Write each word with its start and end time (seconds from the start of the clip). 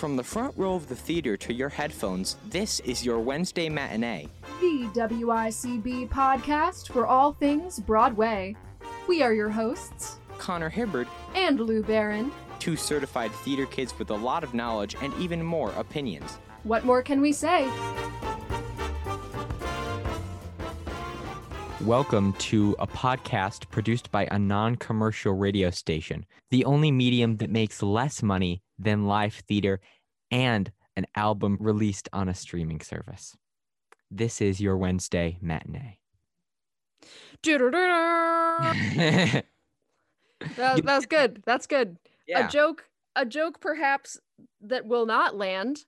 From 0.00 0.16
the 0.16 0.24
front 0.24 0.56
row 0.56 0.76
of 0.76 0.88
the 0.88 0.96
theater 0.96 1.36
to 1.36 1.52
your 1.52 1.68
headphones, 1.68 2.36
this 2.48 2.80
is 2.80 3.04
your 3.04 3.18
Wednesday 3.18 3.68
matinee. 3.68 4.28
The 4.58 4.88
WICB 4.94 6.08
podcast 6.08 6.90
for 6.90 7.06
all 7.06 7.34
things 7.34 7.78
Broadway. 7.78 8.56
We 9.08 9.20
are 9.20 9.34
your 9.34 9.50
hosts, 9.50 10.16
Connor 10.38 10.70
Hibbard, 10.70 11.06
and 11.34 11.60
Lou 11.60 11.82
Barron. 11.82 12.32
two 12.58 12.76
certified 12.76 13.30
theater 13.44 13.66
kids 13.66 13.92
with 13.98 14.08
a 14.08 14.14
lot 14.14 14.42
of 14.42 14.54
knowledge 14.54 14.96
and 15.02 15.12
even 15.18 15.42
more 15.42 15.70
opinions. 15.72 16.38
What 16.62 16.86
more 16.86 17.02
can 17.02 17.20
we 17.20 17.34
say? 17.34 17.70
Welcome 21.84 22.32
to 22.34 22.74
a 22.78 22.86
podcast 22.86 23.68
produced 23.70 24.10
by 24.10 24.28
a 24.30 24.38
non 24.38 24.76
commercial 24.76 25.34
radio 25.34 25.68
station, 25.68 26.24
the 26.50 26.64
only 26.64 26.90
medium 26.90 27.36
that 27.36 27.50
makes 27.50 27.82
less 27.82 28.22
money 28.22 28.62
than 28.78 29.06
live 29.06 29.34
theater 29.34 29.80
and 30.30 30.70
an 30.96 31.06
album 31.14 31.56
released 31.60 32.08
on 32.12 32.28
a 32.28 32.34
streaming 32.34 32.80
service. 32.80 33.36
This 34.10 34.40
is 34.40 34.60
your 34.60 34.76
Wednesday 34.76 35.38
matinee. 35.40 35.98
That, 40.56 40.82
that 40.84 41.08
good. 41.08 41.42
That's 41.44 41.66
good. 41.66 41.96
yeah. 42.26 42.46
A 42.46 42.50
joke, 42.50 42.88
a 43.14 43.24
joke 43.26 43.60
perhaps 43.60 44.18
that 44.62 44.86
will 44.86 45.06
not 45.06 45.36
land 45.36 45.84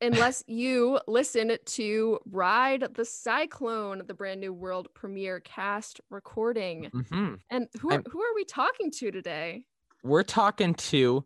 unless 0.00 0.44
you 0.46 1.00
listen 1.06 1.56
to 1.64 2.18
Ride 2.30 2.86
the 2.94 3.04
Cyclone, 3.04 4.02
the 4.06 4.14
brand 4.14 4.40
new 4.40 4.52
world 4.52 4.88
premiere 4.94 5.40
cast 5.40 6.00
recording. 6.10 6.90
Mhm. 6.92 7.38
And 7.50 7.68
who 7.80 7.90
are, 7.90 8.02
who 8.10 8.20
are 8.20 8.34
we 8.34 8.44
talking 8.44 8.90
to 8.92 9.10
today? 9.10 9.64
We're 10.02 10.22
talking 10.22 10.74
to 10.74 11.24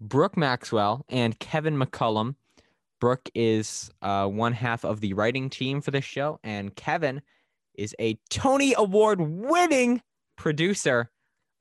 Brooke 0.00 0.36
Maxwell 0.36 1.04
and 1.08 1.38
Kevin 1.38 1.76
McCollum. 1.76 2.34
Brooke 3.00 3.28
is 3.34 3.90
uh, 4.02 4.26
one 4.26 4.52
half 4.52 4.84
of 4.84 5.00
the 5.00 5.14
writing 5.14 5.48
team 5.48 5.80
for 5.80 5.90
this 5.90 6.04
show, 6.04 6.38
and 6.44 6.74
Kevin 6.74 7.22
is 7.74 7.94
a 7.98 8.18
Tony 8.28 8.74
Award 8.76 9.20
winning 9.20 10.02
producer 10.36 11.10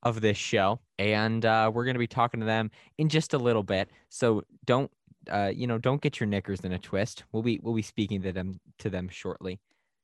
of 0.04 0.22
this 0.22 0.38
show. 0.38 0.80
And 0.98 1.46
uh, 1.46 1.72
we're 1.74 1.86
going 1.86 1.96
to 1.96 2.00
be 2.00 2.08
talking 2.08 2.42
to 2.42 2.46
them 2.46 2.72
in 2.98 3.10
just 3.10 3.34
a 3.34 3.38
little 3.38 3.64
bit. 3.64 3.90
So 4.10 4.44
don't, 4.66 4.92
uh, 5.30 5.52
you 5.54 5.66
know, 5.66 5.78
don't 5.78 6.02
get 6.02 6.20
your 6.20 6.28
knickers 6.28 6.62
in 6.62 6.74
a 6.74 6.80
twist. 6.80 7.24
We'll 7.32 7.44
be 7.44 7.60
we'll 7.64 7.76
be 7.76 7.82
speaking 7.82 8.22
to 8.24 8.32
them 8.34 8.60
to 8.80 8.90
them 8.90 9.08
shortly. 9.08 9.60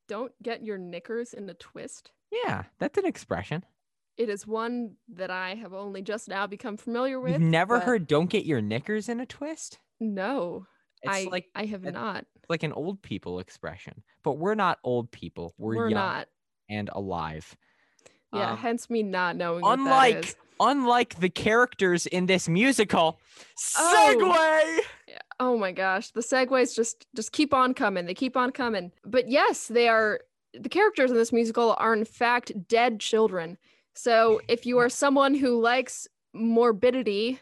Don't 0.07 0.31
get 0.41 0.63
your 0.63 0.77
knickers 0.77 1.33
in 1.33 1.49
a 1.49 1.53
twist. 1.53 2.11
Yeah, 2.31 2.63
that's 2.79 2.97
an 2.97 3.05
expression. 3.05 3.65
It 4.17 4.29
is 4.29 4.47
one 4.47 4.95
that 5.13 5.29
I 5.29 5.55
have 5.55 5.73
only 5.73 6.01
just 6.01 6.29
now 6.29 6.47
become 6.47 6.77
familiar 6.77 7.19
with. 7.19 7.33
You've 7.33 7.41
never 7.41 7.79
heard 7.79 8.07
"Don't 8.07 8.29
get 8.29 8.45
your 8.45 8.61
knickers 8.61 9.09
in 9.09 9.19
a 9.19 9.25
twist." 9.25 9.79
No, 9.99 10.65
It's 11.01 11.13
I 11.15 11.23
like 11.29 11.47
I 11.55 11.65
have 11.65 11.83
not. 11.83 12.25
like 12.49 12.63
an 12.63 12.71
old 12.73 13.01
people 13.01 13.39
expression, 13.39 14.03
but 14.23 14.33
we're 14.37 14.55
not 14.55 14.79
old 14.83 15.11
people. 15.11 15.53
We're, 15.57 15.75
We're 15.75 15.89
young 15.89 15.93
not. 15.99 16.27
and 16.69 16.89
alive. 16.93 17.55
Yeah, 18.33 18.51
Um, 18.51 18.57
hence 18.57 18.89
me 18.89 19.03
not 19.03 19.35
knowing. 19.35 19.63
unlike 19.65 20.35
unlike 20.59 21.19
the 21.19 21.29
characters 21.29 22.05
in 22.07 22.25
this 22.27 22.47
musical, 22.47 23.19
Oh. 23.77 24.15
segue. 24.17 24.85
Oh 25.41 25.57
my 25.57 25.73
gosh, 25.73 26.11
the 26.11 26.21
segues 26.21 26.73
just 26.73 27.05
just 27.15 27.31
keep 27.33 27.53
on 27.53 27.73
coming. 27.73 28.05
They 28.05 28.13
keep 28.13 28.37
on 28.37 28.51
coming. 28.51 28.91
But 29.05 29.29
yes, 29.29 29.67
they 29.67 29.89
are 29.89 30.21
the 30.53 30.69
characters 30.69 31.11
in 31.11 31.17
this 31.17 31.33
musical 31.33 31.75
are 31.77 31.93
in 31.93 32.05
fact 32.05 32.53
dead 32.69 32.99
children. 33.01 33.57
So 33.95 34.41
if 34.47 34.65
you 34.65 34.77
are 34.79 34.89
someone 34.89 35.33
who 35.33 35.59
likes 35.61 36.07
morbidity, 36.33 37.39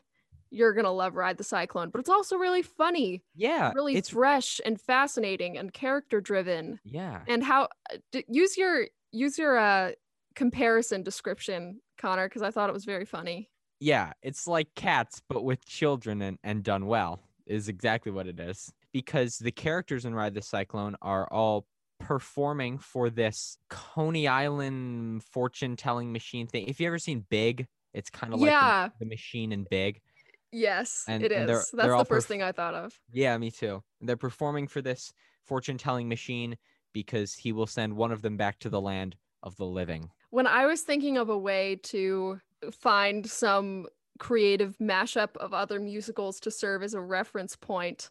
you're 0.49 0.73
gonna 0.73 0.91
love 0.91 1.15
Ride 1.15 1.37
the 1.37 1.43
Cyclone. 1.43 1.89
But 1.89 1.99
it's 1.99 2.09
also 2.09 2.37
really 2.37 2.61
funny, 2.61 3.23
Yeah, 3.35 3.71
really 3.73 3.95
it's 3.95 4.09
fresh 4.09 4.61
and 4.65 4.79
fascinating 4.79 5.57
and 5.57 5.73
character 5.73 6.21
driven. 6.21 6.79
yeah. 6.83 7.21
And 7.27 7.43
how 7.43 7.63
uh, 7.91 7.97
d- 8.11 8.25
use 8.27 8.55
your 8.57 8.87
use 9.11 9.37
your 9.37 9.57
uh 9.57 9.91
comparison 10.35 11.03
description, 11.03 11.79
Connor, 11.97 12.27
because 12.27 12.41
I 12.41 12.51
thought 12.51 12.69
it 12.69 12.73
was 12.73 12.85
very 12.85 13.05
funny. 13.05 13.49
Yeah, 13.79 14.13
it's 14.21 14.47
like 14.47 14.73
cats, 14.75 15.21
but 15.27 15.43
with 15.43 15.65
children 15.65 16.21
and, 16.21 16.37
and 16.43 16.63
done 16.63 16.85
well, 16.85 17.19
is 17.45 17.67
exactly 17.67 18.11
what 18.11 18.27
it 18.27 18.39
is. 18.39 18.71
Because 18.93 19.37
the 19.39 19.51
characters 19.51 20.05
in 20.05 20.13
Ride 20.15 20.33
the 20.35 20.41
Cyclone 20.41 20.95
are 21.01 21.27
all 21.31 21.65
performing 22.03 22.77
for 22.77 23.09
this 23.09 23.57
Coney 23.69 24.27
Island 24.27 25.23
fortune 25.23 25.75
telling 25.75 26.11
machine 26.11 26.47
thing. 26.47 26.67
If 26.67 26.79
you 26.79 26.87
ever 26.87 26.99
seen 26.99 27.25
Big, 27.29 27.67
it's 27.93 28.09
kind 28.09 28.33
of 28.33 28.39
like 28.39 28.47
the- 28.47 28.51
Yeah. 28.51 28.89
the, 28.99 29.05
machine 29.05 29.51
in 29.51 29.65
Big. 29.69 30.01
Yes, 30.51 31.05
And- 31.07 31.23
it 31.23 31.31
and 31.31 31.49
they're- 31.49 31.57
is. 31.57 31.71
they're 31.71 31.87
That's 31.87 32.01
the 32.01 32.05
first 32.05 32.25
perf- 32.25 32.29
thing 32.29 32.43
I 32.43 32.51
thought 32.51 32.73
of. 32.75 32.99
Yeah, 33.11 33.37
me 33.37 33.49
too. 33.51 33.83
They're 34.01 34.17
performing 34.17 34.67
for 34.67 34.81
this 34.81 35.11
fortune 35.43 35.77
telling 35.77 36.07
machine 36.07 36.57
because 36.93 37.33
he 37.33 37.51
will 37.51 37.65
send 37.67 37.95
one 37.95 38.11
of 38.11 38.21
them 38.21 38.37
back 38.37 38.59
to 38.59 38.69
the 38.69 38.79
land 38.81 39.15
of 39.41 39.55
the 39.57 39.65
living. 39.65 40.11
When 40.29 40.47
I 40.47 40.65
was 40.67 40.81
thinking 40.81 41.17
of 41.17 41.29
a 41.29 41.37
way 41.37 41.75
to 41.83 42.39
find 42.71 43.27
some 43.29 43.87
creative 44.19 44.77
mashup 44.77 45.35
of 45.37 45.53
other 45.53 45.79
musicals 45.79 46.39
to 46.41 46.51
serve 46.51 46.83
as 46.83 46.93
a 46.93 47.01
reference 47.01 47.55
point, 47.55 48.09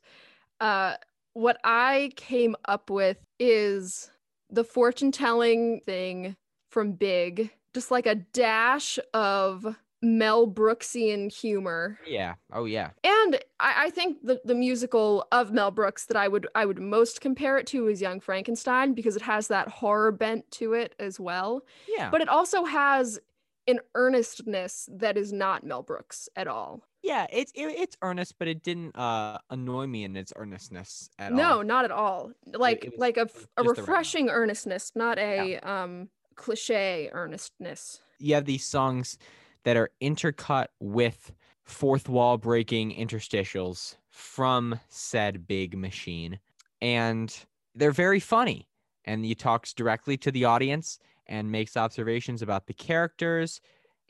uh, 0.60 0.96
what 1.34 1.58
I 1.64 2.12
came 2.16 2.56
up 2.66 2.90
with 2.90 3.18
is 3.38 4.10
the 4.50 4.64
fortune 4.64 5.12
telling 5.12 5.80
thing 5.80 6.36
from 6.70 6.92
Big, 6.92 7.50
just 7.74 7.90
like 7.90 8.06
a 8.06 8.14
dash 8.14 8.98
of 9.14 9.76
Mel 10.02 10.48
Brooksian 10.48 11.32
humor. 11.32 11.98
Yeah. 12.06 12.34
Oh 12.52 12.64
yeah. 12.64 12.90
And 13.04 13.36
I, 13.60 13.84
I 13.84 13.90
think 13.90 14.18
the, 14.24 14.40
the 14.44 14.54
musical 14.54 15.26
of 15.30 15.52
Mel 15.52 15.70
Brooks 15.70 16.06
that 16.06 16.16
I 16.16 16.26
would 16.26 16.48
I 16.56 16.66
would 16.66 16.80
most 16.80 17.20
compare 17.20 17.56
it 17.56 17.68
to 17.68 17.86
is 17.86 18.02
Young 18.02 18.18
Frankenstein 18.18 18.94
because 18.94 19.14
it 19.14 19.22
has 19.22 19.46
that 19.48 19.68
horror 19.68 20.10
bent 20.10 20.50
to 20.52 20.72
it 20.72 20.94
as 20.98 21.20
well. 21.20 21.64
Yeah. 21.88 22.10
But 22.10 22.20
it 22.20 22.28
also 22.28 22.64
has 22.64 23.20
an 23.66 23.80
earnestness 23.94 24.88
that 24.92 25.16
is 25.16 25.32
not 25.32 25.64
Mel 25.64 25.82
Brooks 25.82 26.28
at 26.36 26.48
all. 26.48 26.82
yeah, 27.02 27.26
it's 27.32 27.52
it, 27.54 27.66
it's 27.66 27.96
earnest, 28.02 28.38
but 28.38 28.48
it 28.48 28.62
didn't 28.62 28.96
uh 28.96 29.38
annoy 29.50 29.86
me 29.86 30.04
in 30.04 30.16
its 30.16 30.32
earnestness 30.36 31.10
at 31.18 31.32
no, 31.32 31.42
all. 31.42 31.56
No, 31.56 31.62
not 31.62 31.84
at 31.84 31.90
all. 31.90 32.32
Like 32.46 32.84
it 32.84 32.92
was 32.92 33.00
like 33.00 33.16
a, 33.16 33.28
right 33.58 33.68
refreshing 33.68 34.28
earnestness, 34.30 34.92
not 34.94 35.18
a 35.18 35.58
um 35.58 36.08
cliche 36.34 37.10
earnestness. 37.12 38.00
You 38.18 38.34
have 38.34 38.44
these 38.44 38.64
songs 38.64 39.18
that 39.64 39.76
are 39.76 39.90
intercut 40.00 40.66
with 40.80 41.32
fourth 41.64 42.08
wall 42.08 42.38
breaking 42.38 42.92
interstitials 42.92 43.96
from 44.10 44.78
said 44.88 45.46
big 45.46 45.76
machine, 45.76 46.38
and 46.80 47.34
they're 47.74 47.92
very 47.92 48.20
funny. 48.20 48.68
And 49.04 49.24
he 49.24 49.34
talks 49.34 49.72
directly 49.72 50.16
to 50.18 50.30
the 50.30 50.44
audience 50.44 51.00
and 51.26 51.50
makes 51.50 51.76
observations 51.76 52.42
about 52.42 52.66
the 52.66 52.74
characters 52.74 53.60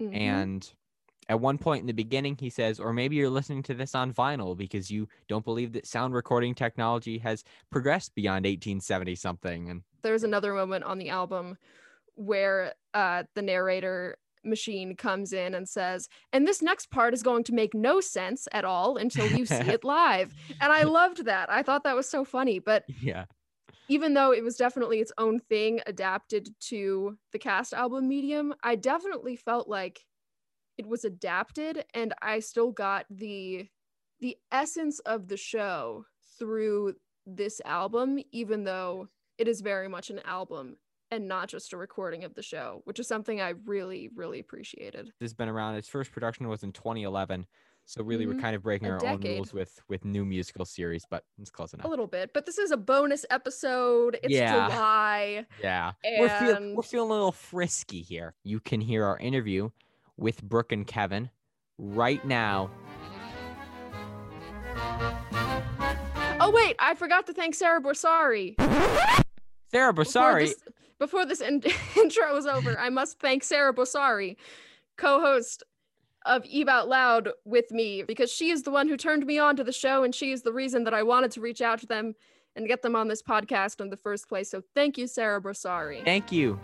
Mhm. 0.01 0.17
And 0.17 0.75
at 1.29 1.41
one 1.41 1.59
point 1.59 1.83
in 1.83 1.87
the 1.87 1.93
beginning, 1.93 2.37
he 2.39 2.51
says, 2.51 2.81
or 2.81 2.93
maybe 2.93 3.17
you're 3.17 3.31
listening 3.31 3.63
to 3.65 3.75
this 3.75 3.95
on 3.95 4.13
vinyl 4.13 4.57
because 4.57 4.91
you 4.91 5.09
don't 5.29 5.45
believe 5.45 5.73
that 5.73 5.87
sound 5.87 6.15
recording 6.15 6.55
technology 6.55 7.19
has 7.19 7.45
progressed 7.71 8.15
beyond 8.15 8.45
1870 8.47 9.15
something. 9.15 9.71
And 9.71 9.83
there's 10.03 10.25
another 10.25 10.53
moment 10.55 10.85
on 10.85 10.99
the 10.99 11.11
album 11.11 11.57
where 12.15 12.75
uh, 12.95 13.25
the 13.35 13.43
narrator 13.43 14.17
machine 14.45 14.97
comes 14.97 15.33
in 15.33 15.55
and 15.55 15.69
says, 15.69 16.09
and 16.33 16.47
this 16.49 16.61
next 16.61 16.91
part 16.91 17.15
is 17.15 17.23
going 17.23 17.45
to 17.45 17.55
make 17.55 17.75
no 17.75 18.01
sense 18.01 18.49
at 18.51 18.65
all 18.65 18.97
until 18.97 19.27
you 19.27 19.47
see 19.47 19.55
it 19.77 19.85
live. 19.85 20.35
And 20.61 20.73
I 20.73 20.83
loved 20.83 21.27
that. 21.27 21.49
I 21.51 21.63
thought 21.63 21.85
that 21.85 21.95
was 21.95 22.09
so 22.09 22.25
funny. 22.25 22.59
But 22.59 22.85
yeah, 23.01 23.27
even 23.89 24.15
though 24.15 24.33
it 24.33 24.43
was 24.43 24.57
definitely 24.57 25.01
its 25.01 25.13
own 25.19 25.39
thing 25.39 25.81
adapted 25.87 26.49
to 26.69 27.17
the 27.33 27.39
cast 27.39 27.73
album 27.73 28.09
medium, 28.09 28.55
I 28.63 28.77
definitely 28.77 29.37
felt 29.37 29.69
like 29.69 30.05
it 30.79 30.87
was 30.87 31.05
adapted 31.05 31.85
and 31.95 32.15
I 32.23 32.41
still 32.41 32.73
got 32.73 33.07
the 33.11 33.69
the 34.21 34.37
essence 34.53 35.01
of 35.01 35.29
the 35.29 35.37
show 35.37 36.05
through 36.39 36.95
this 37.27 37.61
album 37.65 38.19
even 38.33 38.65
though 38.65 39.09
it 39.39 39.49
is 39.49 39.61
very 39.61 39.89
much 39.89 40.11
an 40.11 40.21
album 40.25 40.77
and 41.11 41.29
not 41.29 41.49
just 41.49 41.73
a 41.73 41.77
recording 41.77 42.25
of 42.25 42.35
the 42.35 42.43
show, 42.43 42.81
which 42.85 42.99
is 42.99 43.07
something 43.07 43.41
I 43.41 43.55
really 43.67 44.09
really 44.15 44.41
appreciated. 44.41 45.07
this 45.21 45.31
has 45.31 45.35
been 45.35 45.49
around. 45.49 45.75
Its 45.75 45.89
first 45.89 46.11
production 46.13 46.49
was 46.49 46.63
in 46.63 46.73
2011. 46.73 47.47
So 47.85 48.03
really, 48.03 48.25
Mhm. 48.27 48.35
we're 48.35 48.41
kind 48.41 48.55
of 48.57 48.63
breaking 48.63 48.89
A 48.89 48.93
our 48.93 48.99
decade. 48.99 49.27
own 49.27 49.35
rules 49.37 49.53
with 49.53 49.81
with 49.89 50.05
new 50.05 50.25
musical 50.25 50.65
series, 50.65 51.05
but 51.11 51.25
it's 51.39 51.51
close 51.51 51.75
enough. 51.75 51.85
A 51.85 51.89
little 51.89 52.07
bit, 52.07 52.33
but 52.33 52.47
this 52.47 52.57
is 52.59 52.71
a 52.71 52.77
bonus 52.77 53.27
episode. 53.31 54.19
It's 54.23 54.33
Yeah. 54.33 54.69
July. 54.69 55.47
Yeah, 55.61 55.93
we're 56.19 56.29
feel, 56.39 56.75
we're 56.77 56.83
feeling 56.83 57.11
a 57.11 57.13
little 57.13 57.33
frisky 57.33 58.01
here. 58.03 58.35
You 58.45 58.61
can 58.61 58.81
hear 58.81 59.05
our 59.05 59.19
interview 59.19 59.71
with 60.17 60.43
Brooke 60.43 60.73
and 60.73 60.87
Kevin 60.87 61.31
right 61.79 62.25
now. 62.25 62.71
Oh 66.45 66.51
wait, 66.53 66.77
I 66.79 66.95
forgot 66.95 67.27
to 67.27 67.33
thank 67.33 67.55
Sarah 67.55 67.81
Borsari. 67.81 68.55
Sarah 69.71 69.93
Before 69.93 70.23
Borsari. 70.23 70.47
this, 70.47 70.55
before 70.99 71.25
this 71.27 71.41
in- 71.41 71.63
intro 71.97 72.37
is 72.37 72.47
over, 72.47 72.79
I 72.79 72.89
must 72.91 73.19
thank 73.21 73.43
Sarah 73.45 73.73
Borsari, 73.75 74.37
co-host 74.97 75.63
of 76.27 76.45
Eve 76.45 76.69
Out 76.69 76.89
Loud 76.89 77.31
with 77.45 77.71
me 77.71 78.03
because 78.03 78.31
she 78.31 78.51
is 78.51 78.63
the 78.63 78.71
one 78.71 78.89
who 78.89 78.97
turned 78.97 79.27
me 79.27 79.39
on 79.39 79.57
to 79.57 79.65
the 79.65 79.73
show 79.73 80.03
and 80.05 80.15
she 80.15 80.33
is 80.33 80.43
the 80.43 80.53
reason 80.53 80.85
that 80.85 80.95
I 80.95 81.03
wanted 81.03 81.31
to 81.33 81.41
reach 81.41 81.61
out 81.61 81.81
to 81.81 81.87
them 81.87 82.15
and 82.57 82.69
get 82.69 82.83
them 82.83 82.95
on 82.95 83.09
this 83.09 83.23
podcast 83.23 83.81
in 83.81 83.91
the 83.91 83.97
first 83.97 84.29
place. 84.29 84.51
So 84.51 84.63
thank 84.75 84.99
you, 84.99 85.07
Sarah 85.07 85.41
Borsari. 85.41 86.05
Thank 86.05 86.31
you. 86.33 86.59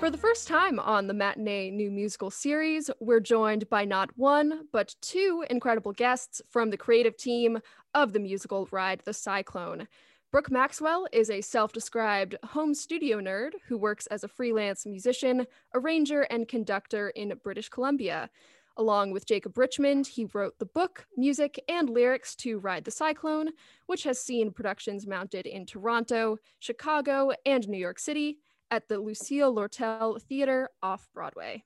For 0.00 0.10
the 0.10 0.18
first 0.18 0.46
time 0.46 0.78
on 0.78 1.06
the 1.06 1.14
Matinee 1.14 1.70
New 1.70 1.90
Musical 1.90 2.30
Series, 2.30 2.90
we're 3.00 3.20
joined 3.20 3.70
by 3.70 3.86
not 3.86 4.10
one, 4.18 4.66
but 4.70 4.94
two 5.00 5.46
incredible 5.48 5.92
guests 5.92 6.42
from 6.50 6.68
the 6.68 6.76
creative 6.76 7.16
team 7.16 7.58
of 7.94 8.12
the 8.12 8.18
musical 8.18 8.68
Ride 8.70 9.00
the 9.06 9.14
Cyclone. 9.14 9.88
Brooke 10.34 10.50
Maxwell 10.50 11.06
is 11.12 11.30
a 11.30 11.40
self 11.40 11.72
described 11.72 12.34
home 12.42 12.74
studio 12.74 13.20
nerd 13.20 13.52
who 13.68 13.78
works 13.78 14.08
as 14.08 14.24
a 14.24 14.28
freelance 14.28 14.84
musician, 14.84 15.46
arranger, 15.76 16.22
and 16.22 16.48
conductor 16.48 17.10
in 17.10 17.32
British 17.44 17.68
Columbia. 17.68 18.28
Along 18.76 19.12
with 19.12 19.26
Jacob 19.26 19.56
Richmond, 19.56 20.08
he 20.08 20.24
wrote 20.34 20.58
the 20.58 20.66
book, 20.66 21.06
music, 21.16 21.62
and 21.68 21.88
lyrics 21.88 22.34
to 22.34 22.58
Ride 22.58 22.82
the 22.82 22.90
Cyclone, 22.90 23.50
which 23.86 24.02
has 24.02 24.20
seen 24.20 24.50
productions 24.50 25.06
mounted 25.06 25.46
in 25.46 25.66
Toronto, 25.66 26.38
Chicago, 26.58 27.30
and 27.46 27.68
New 27.68 27.78
York 27.78 28.00
City 28.00 28.38
at 28.72 28.88
the 28.88 28.98
Lucille 28.98 29.54
Lortel 29.54 30.20
Theater 30.20 30.68
off 30.82 31.06
Broadway. 31.14 31.62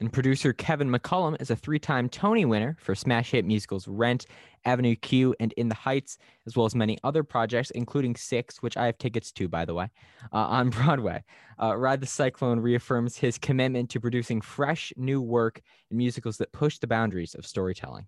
And 0.00 0.12
producer 0.12 0.52
Kevin 0.52 0.88
McCollum 0.88 1.40
is 1.40 1.50
a 1.50 1.56
three 1.56 1.80
time 1.80 2.08
Tony 2.08 2.44
winner 2.44 2.76
for 2.80 2.94
smash 2.94 3.32
hit 3.32 3.44
musicals 3.44 3.88
Rent, 3.88 4.26
Avenue 4.64 4.94
Q, 4.94 5.34
and 5.40 5.52
In 5.54 5.68
the 5.68 5.74
Heights, 5.74 6.18
as 6.46 6.56
well 6.56 6.66
as 6.66 6.74
many 6.74 6.98
other 7.02 7.24
projects, 7.24 7.72
including 7.72 8.14
Six, 8.14 8.62
which 8.62 8.76
I 8.76 8.86
have 8.86 8.98
tickets 8.98 9.32
to, 9.32 9.48
by 9.48 9.64
the 9.64 9.74
way, 9.74 9.90
uh, 10.32 10.36
on 10.36 10.70
Broadway. 10.70 11.24
Uh, 11.60 11.76
Ride 11.76 12.00
the 12.00 12.06
Cyclone 12.06 12.60
reaffirms 12.60 13.16
his 13.16 13.38
commitment 13.38 13.90
to 13.90 14.00
producing 14.00 14.40
fresh, 14.40 14.92
new 14.96 15.20
work 15.20 15.60
in 15.90 15.96
musicals 15.96 16.38
that 16.38 16.52
push 16.52 16.78
the 16.78 16.86
boundaries 16.86 17.34
of 17.34 17.44
storytelling. 17.44 18.06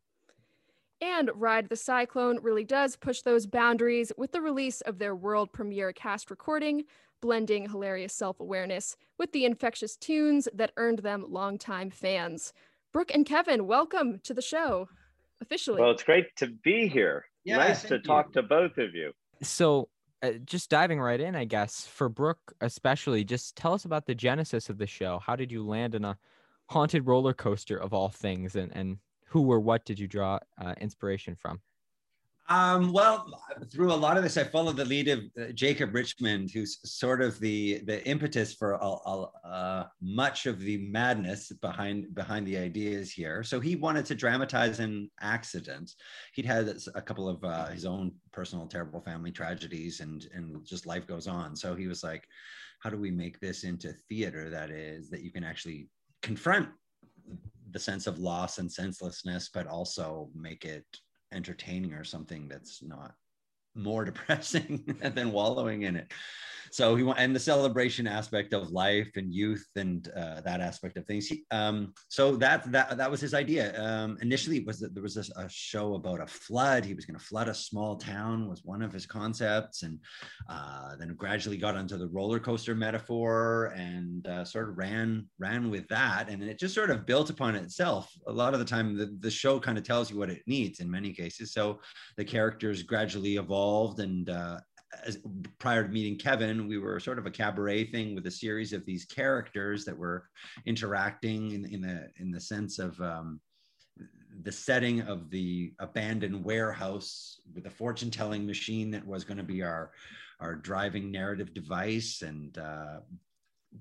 And 1.00 1.31
Ride 1.34 1.70
the 1.70 1.76
Cyclone 1.76 2.40
really 2.42 2.64
does 2.64 2.94
push 2.94 3.22
those 3.22 3.46
boundaries 3.46 4.12
with 4.16 4.32
the 4.32 4.42
release 4.42 4.81
of 4.82 4.98
their 4.98 5.16
world 5.16 5.50
premiere 5.50 5.92
cast 5.92 6.31
recording, 6.31 6.84
blending 7.20 7.69
hilarious 7.69 8.12
self 8.12 8.40
awareness 8.40 8.96
with 9.19 9.32
the 9.32 9.44
infectious 9.44 9.96
tunes 9.96 10.49
that 10.55 10.72
earned 10.76 11.00
them 11.00 11.25
longtime 11.28 11.90
fans. 11.90 12.52
Brooke 12.93 13.12
and 13.14 13.25
Kevin, 13.25 13.67
welcome 13.67 14.20
to 14.25 14.34
the 14.34 14.43
show 14.43 14.88
officially. 15.40 15.81
Well, 15.81 15.93
it's 15.93 16.02
great 16.02 16.34
to 16.37 16.49
be 16.64 16.88
here. 16.88 17.25
Yeah, 17.44 17.56
nice 17.56 17.82
to 17.84 17.99
talk 17.99 18.26
you. 18.34 18.43
to 18.43 18.49
both 18.49 18.78
of 18.78 18.94
you. 18.94 19.12
So, 19.43 19.88
uh, 20.22 20.32
just 20.44 20.69
diving 20.69 21.00
right 21.00 21.20
in, 21.20 21.34
I 21.34 21.44
guess, 21.44 21.87
for 21.87 22.08
Brooke 22.08 22.55
especially, 22.61 23.25
just 23.25 23.56
tell 23.56 23.73
us 23.73 23.84
about 23.84 24.06
the 24.06 24.14
genesis 24.14 24.69
of 24.69 24.76
the 24.76 24.87
show. 24.87 25.19
How 25.25 25.37
did 25.37 25.50
you 25.50 25.64
land 25.66 25.94
in 25.94 26.05
a 26.05 26.19
haunted 26.69 27.06
roller 27.06 27.32
coaster 27.32 27.76
of 27.76 27.94
all 27.94 28.11
things, 28.11 28.56
and, 28.56 28.75
and 28.76 28.99
who 29.26 29.50
or 29.50 29.61
what 29.61 29.84
did 29.84 29.99
you 29.99 30.06
draw 30.06 30.38
uh, 30.61 30.75
inspiration 30.81 31.34
from? 31.34 31.61
Um, 32.50 32.93
well, 32.93 33.26
through 33.70 33.93
a 33.93 33.94
lot 33.94 34.17
of 34.17 34.25
this, 34.25 34.37
I 34.37 34.43
followed 34.43 34.76
the 34.76 34.85
lead 34.85 35.06
of 35.06 35.20
uh, 35.41 35.52
Jacob 35.52 35.94
Richmond, 35.94 36.50
who's 36.52 36.81
sort 36.85 37.23
of 37.23 37.38
the 37.38 37.81
the 37.85 38.05
impetus 38.08 38.55
for 38.55 38.76
uh, 38.82 39.85
much 40.02 40.47
of 40.47 40.58
the 40.58 40.79
madness 40.79 41.52
behind 41.52 42.12
behind 42.12 42.44
the 42.49 42.56
ideas 42.56 43.12
here. 43.12 43.44
So 43.44 43.61
he 43.61 43.76
wanted 43.76 44.05
to 44.06 44.17
dramatize 44.17 44.81
an 44.81 45.08
accident. 45.20 45.93
He'd 46.35 46.44
had 46.44 46.76
a 46.97 47.00
couple 47.00 47.29
of 47.29 47.44
uh, 47.44 47.67
his 47.67 47.87
own 47.87 48.11
personal 48.32 48.67
terrible 48.67 49.00
family 49.00 49.31
tragedies, 49.31 50.00
and 50.00 50.26
and 50.35 50.67
just 50.67 50.87
life 50.87 51.06
goes 51.06 51.29
on. 51.29 51.55
So 51.55 51.76
he 51.76 51.87
was 51.87 52.02
like, 52.02 52.26
"How 52.81 52.91
do 52.91 52.97
we 52.97 53.12
make 53.12 53.38
this 53.38 53.62
into 53.62 53.93
theater 54.08 54.50
that 54.50 54.70
is 54.70 55.08
that 55.11 55.23
you 55.23 55.31
can 55.31 55.44
actually 55.44 55.88
confront 56.20 56.69
the 57.70 57.79
sense 57.79 58.08
of 58.08 58.19
loss 58.19 58.58
and 58.58 58.70
senselessness, 58.73 59.50
but 59.55 59.69
also 59.69 60.29
make 60.35 60.64
it 60.64 60.85
entertaining 61.32 61.92
or 61.94 62.04
something 62.04 62.48
that's 62.48 62.82
not 62.82 63.14
more 63.75 64.05
depressing 64.11 64.84
than 65.02 65.32
wallowing 65.32 65.82
in 65.82 65.96
it. 65.96 66.12
So 66.72 66.94
he 66.94 67.12
and 67.17 67.34
the 67.34 67.40
celebration 67.40 68.06
aspect 68.06 68.52
of 68.52 68.70
life 68.70 69.11
and 69.17 69.34
youth 69.34 69.67
and 69.75 70.08
uh, 70.17 70.40
that 70.43 70.61
aspect 70.61 70.96
of 70.96 71.05
things. 71.05 71.26
He, 71.26 71.44
um, 71.50 71.93
so 72.08 72.37
that 72.37 72.70
that 72.70 72.96
that 72.96 73.11
was 73.11 73.20
his 73.20 73.34
idea. 73.34 73.81
Um, 73.81 74.19
initially 74.22 74.61
was 74.61 74.78
that 74.78 74.94
there 74.94 75.02
was 75.02 75.14
this, 75.14 75.31
a 75.37 75.49
show 75.49 75.94
about 75.94 76.20
a 76.20 76.26
flood. 76.26 76.84
He 76.84 76.94
was 76.94 77.06
going 77.06 77.19
to 77.19 77.25
flood 77.25 77.49
a 77.49 77.55
small 77.55 77.96
town 77.96 78.49
was 78.49 78.62
one 78.64 78.82
of 78.82 78.93
his 78.93 79.05
concepts 79.05 79.82
and 79.82 79.99
uh, 80.49 80.94
then 80.96 81.14
gradually 81.14 81.56
got 81.56 81.76
onto 81.76 81.99
the 81.99 82.08
roller 82.08 82.38
coaster 82.38 82.75
metaphor 82.75 83.73
and 83.76 84.26
uh, 84.28 84.44
sort 84.44 84.69
of 84.69 84.78
ran 84.78 85.26
ran 85.40 85.70
with 85.70 85.88
that. 85.88 86.28
And 86.28 86.43
it 86.43 86.58
just 86.58 86.75
sort 86.75 86.90
of 86.90 87.05
built 87.05 87.31
upon 87.31 87.56
itself. 87.56 88.08
A 88.28 88.32
lot 88.32 88.55
of 88.55 88.61
the 88.61 88.66
time 88.66 88.96
the, 88.96 89.16
the 89.19 89.31
show 89.31 89.58
kind 89.58 89.76
of 89.76 89.82
tells 89.82 90.11
you 90.11 90.19
what 90.19 90.31
it 90.31 90.43
needs 90.46 90.78
in 90.78 90.88
many 90.88 91.12
cases. 91.12 91.52
So 91.52 91.81
the 92.16 92.25
characters 92.25 92.84
gradually 92.84 93.37
evolved 93.60 94.00
and 94.00 94.30
uh, 94.30 94.58
as, 95.06 95.18
prior 95.58 95.84
to 95.84 95.88
meeting 95.88 96.16
Kevin, 96.16 96.66
we 96.66 96.78
were 96.78 96.98
sort 96.98 97.18
of 97.18 97.26
a 97.26 97.30
cabaret 97.30 97.84
thing 97.84 98.14
with 98.14 98.26
a 98.26 98.30
series 98.30 98.72
of 98.72 98.84
these 98.84 99.04
characters 99.04 99.84
that 99.84 99.96
were 99.96 100.24
interacting 100.66 101.52
in, 101.52 101.64
in 101.66 101.80
the 101.80 102.08
in 102.18 102.30
the 102.30 102.40
sense 102.40 102.78
of 102.78 103.00
um, 103.00 103.40
the 104.42 104.50
setting 104.50 105.02
of 105.02 105.30
the 105.30 105.72
abandoned 105.78 106.44
warehouse 106.44 107.40
with 107.54 107.66
a 107.66 107.70
fortune 107.70 108.10
telling 108.10 108.44
machine 108.44 108.90
that 108.90 109.06
was 109.06 109.24
going 109.24 109.38
to 109.38 109.44
be 109.44 109.62
our 109.62 109.92
our 110.40 110.54
driving 110.56 111.10
narrative 111.10 111.54
device. 111.54 112.22
And 112.22 112.56
uh, 112.58 113.00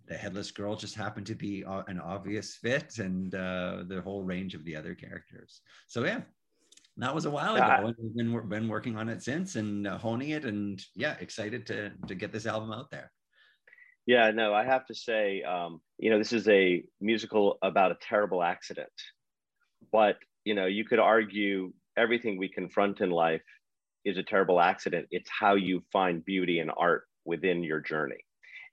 the 0.08 0.16
headless 0.16 0.52
girl 0.52 0.76
just 0.76 0.94
happened 0.94 1.26
to 1.28 1.36
be 1.36 1.64
an 1.88 2.00
obvious 2.00 2.56
fit 2.56 3.00
and 3.00 3.34
uh, 3.34 3.84
the 3.88 4.02
whole 4.04 4.22
range 4.22 4.54
of 4.54 4.64
the 4.64 4.76
other 4.76 4.94
characters. 4.94 5.62
So 5.88 6.04
yeah 6.06 6.22
that 7.00 7.16
was 7.16 7.26
a 7.26 7.30
while 7.30 7.56
ago 7.56 7.66
and 7.66 7.96
we've 7.98 8.16
been, 8.16 8.50
been 8.50 8.68
working 8.68 8.98
on 8.98 9.10
it 9.10 9.24
since 9.24 9.56
and 9.56 9.88
uh, 9.88 9.98
honing 9.98 10.30
it 10.30 10.46
and 10.46 10.84
yeah 10.96 11.16
excited 11.20 11.66
to 11.66 11.92
to 12.08 12.16
get 12.16 12.32
this 12.32 12.46
album 12.46 12.72
out 12.72 12.90
there. 12.92 13.12
Yeah 14.06 14.32
no 14.32 14.54
i 14.54 14.64
have 14.64 14.86
to 14.88 14.96
say 14.96 15.44
um, 15.44 15.82
you 15.98 16.10
know 16.10 16.18
this 16.18 16.34
is 16.34 16.48
a 16.48 16.84
musical 17.00 17.58
about 17.62 17.92
a 17.92 17.98
terrible 18.02 18.44
accident. 18.44 18.90
But 19.92 20.18
you 20.46 20.56
know 20.56 20.66
you 20.66 20.86
could 20.86 21.00
argue 21.00 21.74
everything 21.98 22.38
we 22.38 22.50
confront 22.50 23.02
in 23.02 23.10
life 23.12 23.42
is 24.06 24.18
a 24.18 24.24
terrible 24.24 24.60
accident. 24.60 25.08
It's 25.12 25.30
how 25.30 25.56
you 25.56 25.84
find 25.92 26.24
beauty 26.24 26.60
and 26.60 26.72
art 26.76 27.04
within 27.26 27.64
your 27.64 27.82
journey. 27.82 28.24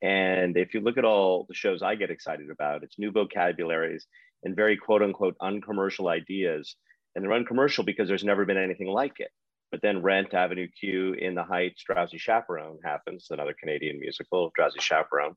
And 0.03 0.57
if 0.57 0.75
you 0.75 0.81
look 0.81 0.99
at 0.99 1.05
all 1.05 1.47
the 1.49 1.55
shows 1.55 1.83
i 1.83 1.95
get 1.95 2.11
excited 2.11 2.51
about 2.51 2.83
it's 2.83 2.99
new 2.99 3.11
vocabularies 3.11 4.07
and 4.43 4.55
very 4.55 4.77
quote 4.77 5.03
unquote 5.03 5.37
uncommercial 5.41 6.09
ideas 6.09 6.77
and 7.17 7.25
they're 7.25 7.33
uncommercial 7.33 7.83
because 7.83 8.07
there's 8.07 8.23
never 8.23 8.45
been 8.45 8.59
anything 8.59 8.89
like 8.89 9.19
it. 9.19 9.31
But 9.73 9.81
then 9.83 10.03
Rent, 10.03 10.35
Avenue 10.35 10.69
Q, 10.69 11.15
In 11.15 11.35
the 11.35 11.43
Heights, 11.43 11.83
Drowsy 11.83 12.19
Chaperone 12.19 12.79
happens, 12.85 13.29
another 13.31 13.57
Canadian 13.59 13.99
musical, 13.99 14.53
Drowsy 14.55 14.79
Chaperone. 14.81 15.35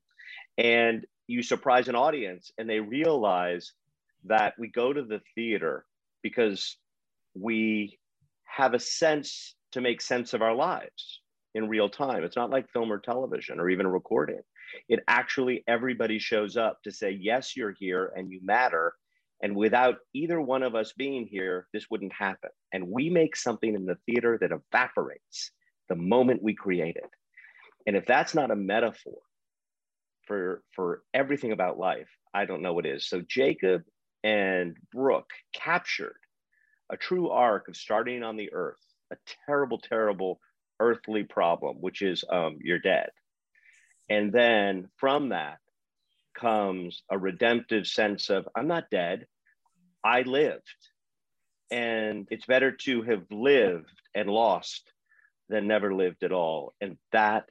And 0.58 1.06
you 1.26 1.42
surprise 1.42 1.88
an 1.88 1.96
audience 1.96 2.52
and 2.58 2.68
they 2.68 2.80
realize 2.80 3.72
that 4.24 4.54
we 4.58 4.68
go 4.68 4.92
to 4.92 5.02
the 5.02 5.20
theater 5.34 5.86
because 6.22 6.76
we 7.34 7.98
have 8.44 8.74
a 8.74 8.78
sense 8.78 9.54
to 9.72 9.80
make 9.80 10.02
sense 10.02 10.34
of 10.34 10.42
our 10.42 10.54
lives 10.54 11.20
in 11.54 11.68
real 11.68 11.88
time. 11.88 12.24
It's 12.24 12.36
not 12.36 12.50
like 12.50 12.70
film 12.70 12.92
or 12.92 12.98
television 12.98 13.58
or 13.58 13.70
even 13.70 13.86
recording. 13.86 14.40
It 14.88 15.00
actually, 15.08 15.64
everybody 15.66 16.18
shows 16.18 16.56
up 16.56 16.82
to 16.82 16.92
say, 16.92 17.10
yes, 17.10 17.56
you're 17.56 17.74
here 17.78 18.12
and 18.14 18.30
you 18.30 18.40
matter. 18.42 18.92
And 19.42 19.56
without 19.56 19.96
either 20.12 20.40
one 20.40 20.62
of 20.62 20.74
us 20.74 20.92
being 20.92 21.26
here, 21.26 21.66
this 21.72 21.86
wouldn't 21.90 22.12
happen. 22.12 22.50
And 22.72 22.88
we 22.88 23.08
make 23.08 23.36
something 23.36 23.74
in 23.74 23.86
the 23.86 23.96
theater 24.06 24.38
that 24.40 24.52
evaporates 24.52 25.50
the 25.88 25.96
moment 25.96 26.42
we 26.42 26.54
create 26.54 26.96
it. 26.96 27.10
And 27.86 27.96
if 27.96 28.06
that's 28.06 28.34
not 28.34 28.50
a 28.50 28.56
metaphor 28.56 29.18
for, 30.26 30.62
for 30.74 31.02
everything 31.14 31.52
about 31.52 31.78
life, 31.78 32.08
I 32.34 32.44
don't 32.44 32.62
know 32.62 32.74
what 32.74 32.86
is. 32.86 33.08
So 33.08 33.22
Jacob 33.26 33.82
and 34.22 34.76
Brooke 34.92 35.30
captured 35.54 36.18
a 36.90 36.96
true 36.96 37.30
arc 37.30 37.68
of 37.68 37.76
starting 37.76 38.22
on 38.22 38.36
the 38.36 38.52
earth, 38.52 38.84
a 39.10 39.16
terrible, 39.46 39.78
terrible 39.78 40.38
earthly 40.78 41.24
problem, 41.24 41.76
which 41.80 42.02
is 42.02 42.24
um, 42.30 42.58
you're 42.60 42.78
dead. 42.78 43.08
And 44.10 44.32
then 44.32 44.88
from 44.98 45.30
that, 45.30 45.58
comes 46.34 47.02
a 47.10 47.18
redemptive 47.18 47.86
sense 47.86 48.30
of 48.30 48.48
I'm 48.54 48.66
not 48.66 48.90
dead, 48.90 49.26
I 50.04 50.22
lived. 50.22 50.62
And 51.70 52.26
it's 52.30 52.46
better 52.46 52.72
to 52.72 53.02
have 53.02 53.24
lived 53.30 54.00
and 54.14 54.28
lost 54.28 54.90
than 55.48 55.66
never 55.66 55.94
lived 55.94 56.22
at 56.22 56.32
all. 56.32 56.74
And 56.80 56.96
that 57.12 57.48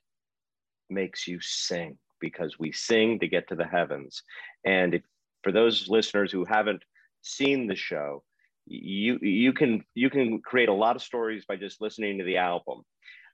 makes 0.89 1.27
you 1.27 1.39
sing 1.41 1.97
because 2.19 2.59
we 2.59 2.71
sing 2.71 3.19
to 3.19 3.27
get 3.27 3.47
to 3.49 3.55
the 3.55 3.65
heavens. 3.65 4.23
And 4.65 4.95
if, 4.95 5.03
for 5.43 5.51
those 5.51 5.87
listeners 5.87 6.31
who 6.31 6.45
haven't 6.45 6.83
seen 7.21 7.67
the 7.67 7.75
show, 7.75 8.23
you 8.65 9.17
you 9.21 9.51
can 9.51 9.83
you 9.95 10.09
can 10.09 10.41
create 10.41 10.69
a 10.69 10.73
lot 10.73 10.95
of 10.95 11.01
stories 11.01 11.43
by 11.47 11.55
just 11.55 11.81
listening 11.81 12.19
to 12.19 12.23
the 12.23 12.37
album 12.37 12.83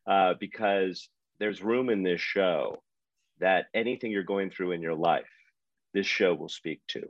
uh, 0.07 0.33
because 0.39 1.09
there's 1.39 1.61
room 1.61 1.89
in 1.89 2.03
this 2.03 2.21
show 2.21 2.81
that 3.39 3.65
anything 3.73 4.11
you're 4.11 4.23
going 4.23 4.49
through 4.49 4.71
in 4.71 4.81
your 4.81 4.95
life, 4.95 5.25
this 5.93 6.07
show 6.07 6.33
will 6.33 6.49
speak 6.49 6.79
to. 6.87 7.01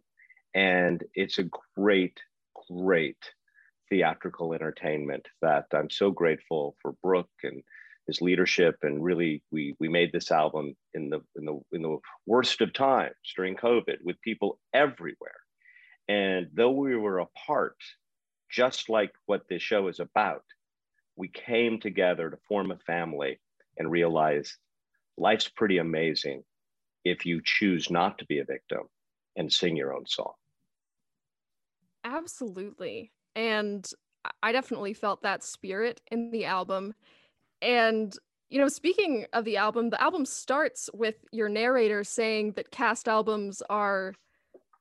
And 0.56 1.04
it's 1.14 1.38
a 1.38 1.50
great, 1.76 2.18
great 2.70 3.18
theatrical 3.90 4.54
entertainment 4.54 5.28
that 5.42 5.66
I'm 5.74 5.90
so 5.90 6.12
grateful 6.12 6.78
for 6.82 6.96
Brooke 7.04 7.30
and 7.44 7.62
his 8.08 8.22
leadership. 8.22 8.78
And 8.82 9.04
really, 9.04 9.44
we 9.52 9.76
we 9.80 9.90
made 9.90 10.14
this 10.14 10.32
album 10.32 10.74
in 10.94 11.10
the 11.10 11.20
in 11.36 11.46
the 11.46 11.60
in 11.74 11.82
the 11.82 11.98
worst 12.26 12.62
of 12.62 12.74
times 12.74 13.16
during 13.36 13.58
COVID 13.58 13.98
with 14.04 14.22
people 14.22 14.58
everywhere. 14.74 15.42
And 16.08 16.48
though 16.54 16.72
we 16.72 16.96
were 16.96 17.20
apart, 17.20 17.78
just 18.50 18.90
like 18.90 19.12
what 19.26 19.44
this 19.50 19.62
show 19.62 19.90
is 19.90 20.00
about, 20.00 20.44
we 21.18 21.28
came 21.28 21.80
together 21.80 22.30
to 22.30 22.38
form 22.48 22.72
a 22.72 22.78
family 22.78 23.40
and 23.78 23.92
realize 23.92 24.58
life's 25.18 25.50
pretty 25.50 25.80
amazing 25.80 26.44
if 27.04 27.26
you 27.26 27.42
choose 27.44 27.90
not 27.90 28.20
to 28.20 28.26
be 28.26 28.40
a 28.40 28.46
victim 28.46 28.84
and 29.36 29.52
sing 29.52 29.76
your 29.76 29.94
own 29.94 30.06
song. 30.08 30.34
Absolutely. 32.06 33.12
And 33.36 33.90
I 34.44 34.54
definitely 34.54 34.94
felt 34.94 35.24
that 35.24 35.44
spirit 35.44 36.02
in 36.12 36.32
the 36.32 36.46
album. 36.46 36.94
And, 37.62 38.16
you 38.50 38.60
know, 38.60 38.70
speaking 38.70 39.28
of 39.34 39.46
the 39.46 39.58
album, 39.58 39.92
the 39.92 40.02
album 40.02 40.26
starts 40.26 40.90
with 40.94 41.16
your 41.32 41.50
narrator 41.50 42.04
saying 42.04 42.54
that 42.54 42.72
cast 42.72 43.08
albums 43.10 43.64
are 43.70 44.14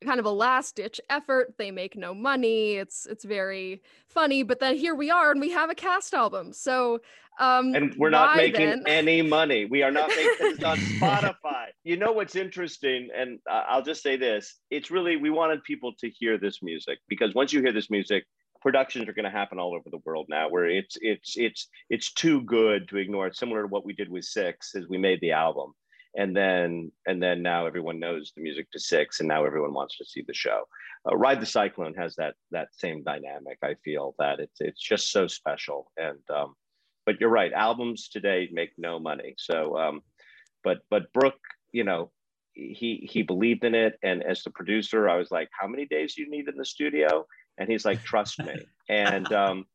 kind 0.05 0.19
of 0.19 0.25
a 0.25 0.31
last 0.31 0.75
ditch 0.75 1.01
effort 1.09 1.53
they 1.57 1.71
make 1.71 1.95
no 1.95 2.13
money 2.13 2.73
it's 2.73 3.05
it's 3.05 3.25
very 3.25 3.81
funny 4.07 4.43
but 4.43 4.59
then 4.59 4.77
here 4.77 4.95
we 4.95 5.09
are 5.11 5.31
and 5.31 5.41
we 5.41 5.51
have 5.51 5.69
a 5.69 5.75
cast 5.75 6.13
album 6.13 6.53
so 6.53 6.99
um 7.39 7.75
and 7.75 7.93
we're 7.97 8.09
not 8.09 8.37
making 8.37 8.69
then? 8.69 8.83
any 8.87 9.21
money 9.21 9.65
we 9.65 9.83
are 9.83 9.91
not 9.91 10.07
making 10.09 10.35
this 10.39 10.63
on 10.63 10.77
spotify 10.99 11.65
you 11.83 11.97
know 11.97 12.11
what's 12.11 12.35
interesting 12.35 13.09
and 13.15 13.39
uh, 13.49 13.63
i'll 13.67 13.81
just 13.81 14.01
say 14.01 14.15
this 14.15 14.55
it's 14.69 14.91
really 14.91 15.17
we 15.17 15.29
wanted 15.29 15.63
people 15.63 15.93
to 15.99 16.09
hear 16.09 16.37
this 16.37 16.61
music 16.61 16.99
because 17.09 17.33
once 17.33 17.51
you 17.51 17.61
hear 17.61 17.73
this 17.73 17.89
music 17.89 18.23
productions 18.61 19.07
are 19.07 19.13
going 19.13 19.25
to 19.25 19.29
happen 19.29 19.59
all 19.59 19.75
over 19.75 19.89
the 19.91 19.99
world 20.05 20.25
now 20.27 20.49
where 20.49 20.65
it's 20.65 20.97
it's 21.01 21.37
it's 21.37 21.67
it's 21.89 22.13
too 22.13 22.41
good 22.41 22.87
to 22.89 22.97
ignore 22.97 23.27
it's 23.27 23.37
similar 23.37 23.61
to 23.61 23.67
what 23.67 23.85
we 23.85 23.93
did 23.93 24.09
with 24.09 24.23
six 24.23 24.73
as 24.75 24.87
we 24.87 24.97
made 24.97 25.19
the 25.21 25.31
album 25.31 25.73
and 26.15 26.35
then 26.35 26.91
and 27.05 27.21
then 27.21 27.41
now 27.41 27.65
everyone 27.65 27.99
knows 27.99 28.31
the 28.35 28.41
music 28.41 28.71
to 28.71 28.79
six 28.79 29.19
and 29.19 29.27
now 29.27 29.45
everyone 29.45 29.73
wants 29.73 29.97
to 29.97 30.05
see 30.05 30.23
the 30.25 30.33
show. 30.33 30.63
Uh, 31.09 31.15
ride 31.15 31.41
the 31.41 31.45
cyclone 31.45 31.93
has 31.93 32.15
that 32.15 32.35
that 32.51 32.69
same 32.71 33.03
dynamic 33.03 33.57
i 33.63 33.75
feel 33.83 34.15
that 34.17 34.39
it's 34.39 34.61
it's 34.61 34.81
just 34.81 35.11
so 35.11 35.27
special. 35.27 35.91
And 35.97 36.19
um, 36.33 36.55
but 37.05 37.19
you're 37.19 37.29
right 37.29 37.53
albums 37.53 38.09
today 38.09 38.49
make 38.51 38.71
no 38.77 38.99
money. 38.99 39.35
So 39.37 39.77
um, 39.77 40.01
but 40.63 40.79
but 40.89 41.11
brooke 41.13 41.39
you 41.71 41.83
know 41.83 42.11
he 42.53 43.07
he 43.11 43.21
believed 43.21 43.65
in 43.65 43.75
it. 43.75 43.99
And 44.01 44.23
as 44.23 44.43
the 44.43 44.51
producer 44.51 45.09
i 45.09 45.17
was 45.17 45.31
like 45.31 45.49
how 45.51 45.67
many 45.67 45.85
days 45.85 46.15
do 46.15 46.21
you 46.21 46.29
need 46.29 46.47
in 46.47 46.55
the 46.55 46.65
studio? 46.65 47.25
And 47.57 47.69
he's 47.69 47.85
like 47.85 48.03
trust 48.03 48.39
me. 48.39 48.55
And 48.89 49.31
um 49.33 49.65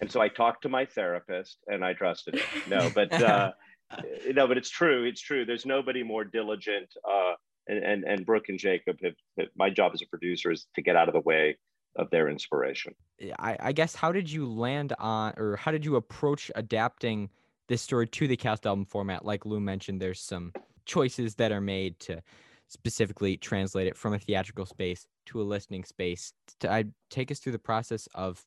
and 0.00 0.10
so 0.10 0.20
i 0.20 0.28
talked 0.28 0.62
to 0.62 0.68
my 0.68 0.84
therapist 0.86 1.58
and 1.66 1.84
i 1.84 1.92
trusted 1.92 2.34
it 2.34 2.46
no 2.66 2.90
but 2.94 3.12
uh 3.22 3.52
no, 4.34 4.46
but 4.46 4.58
it's 4.58 4.70
true. 4.70 5.04
It's 5.04 5.20
true. 5.20 5.44
There's 5.44 5.66
nobody 5.66 6.02
more 6.02 6.24
diligent. 6.24 6.88
Uh, 7.08 7.34
and, 7.68 7.84
and, 7.84 8.04
and 8.04 8.26
Brooke 8.26 8.48
and 8.48 8.58
Jacob 8.58 8.98
have, 9.02 9.14
have, 9.38 9.48
my 9.56 9.70
job 9.70 9.92
as 9.94 10.02
a 10.02 10.06
producer 10.06 10.50
is 10.50 10.66
to 10.74 10.82
get 10.82 10.96
out 10.96 11.08
of 11.08 11.14
the 11.14 11.20
way 11.20 11.56
of 11.96 12.10
their 12.10 12.28
inspiration. 12.28 12.94
I, 13.38 13.56
I 13.60 13.72
guess 13.72 13.94
how 13.94 14.12
did 14.12 14.30
you 14.30 14.46
land 14.46 14.94
on, 14.98 15.34
or 15.36 15.56
how 15.56 15.70
did 15.70 15.84
you 15.84 15.96
approach 15.96 16.50
adapting 16.54 17.30
this 17.68 17.82
story 17.82 18.06
to 18.06 18.28
the 18.28 18.36
cast 18.36 18.66
album 18.66 18.86
format? 18.86 19.24
Like 19.24 19.44
Lou 19.44 19.60
mentioned, 19.60 20.00
there's 20.00 20.20
some 20.20 20.52
choices 20.86 21.34
that 21.36 21.52
are 21.52 21.60
made 21.60 21.98
to 22.00 22.22
specifically 22.68 23.36
translate 23.36 23.86
it 23.86 23.96
from 23.96 24.14
a 24.14 24.18
theatrical 24.18 24.66
space 24.66 25.06
to 25.26 25.40
a 25.40 25.44
listening 25.44 25.84
space. 25.84 26.32
To, 26.60 26.70
I 26.70 26.84
take 27.10 27.30
us 27.30 27.38
through 27.38 27.52
the 27.52 27.58
process 27.58 28.08
of 28.14 28.44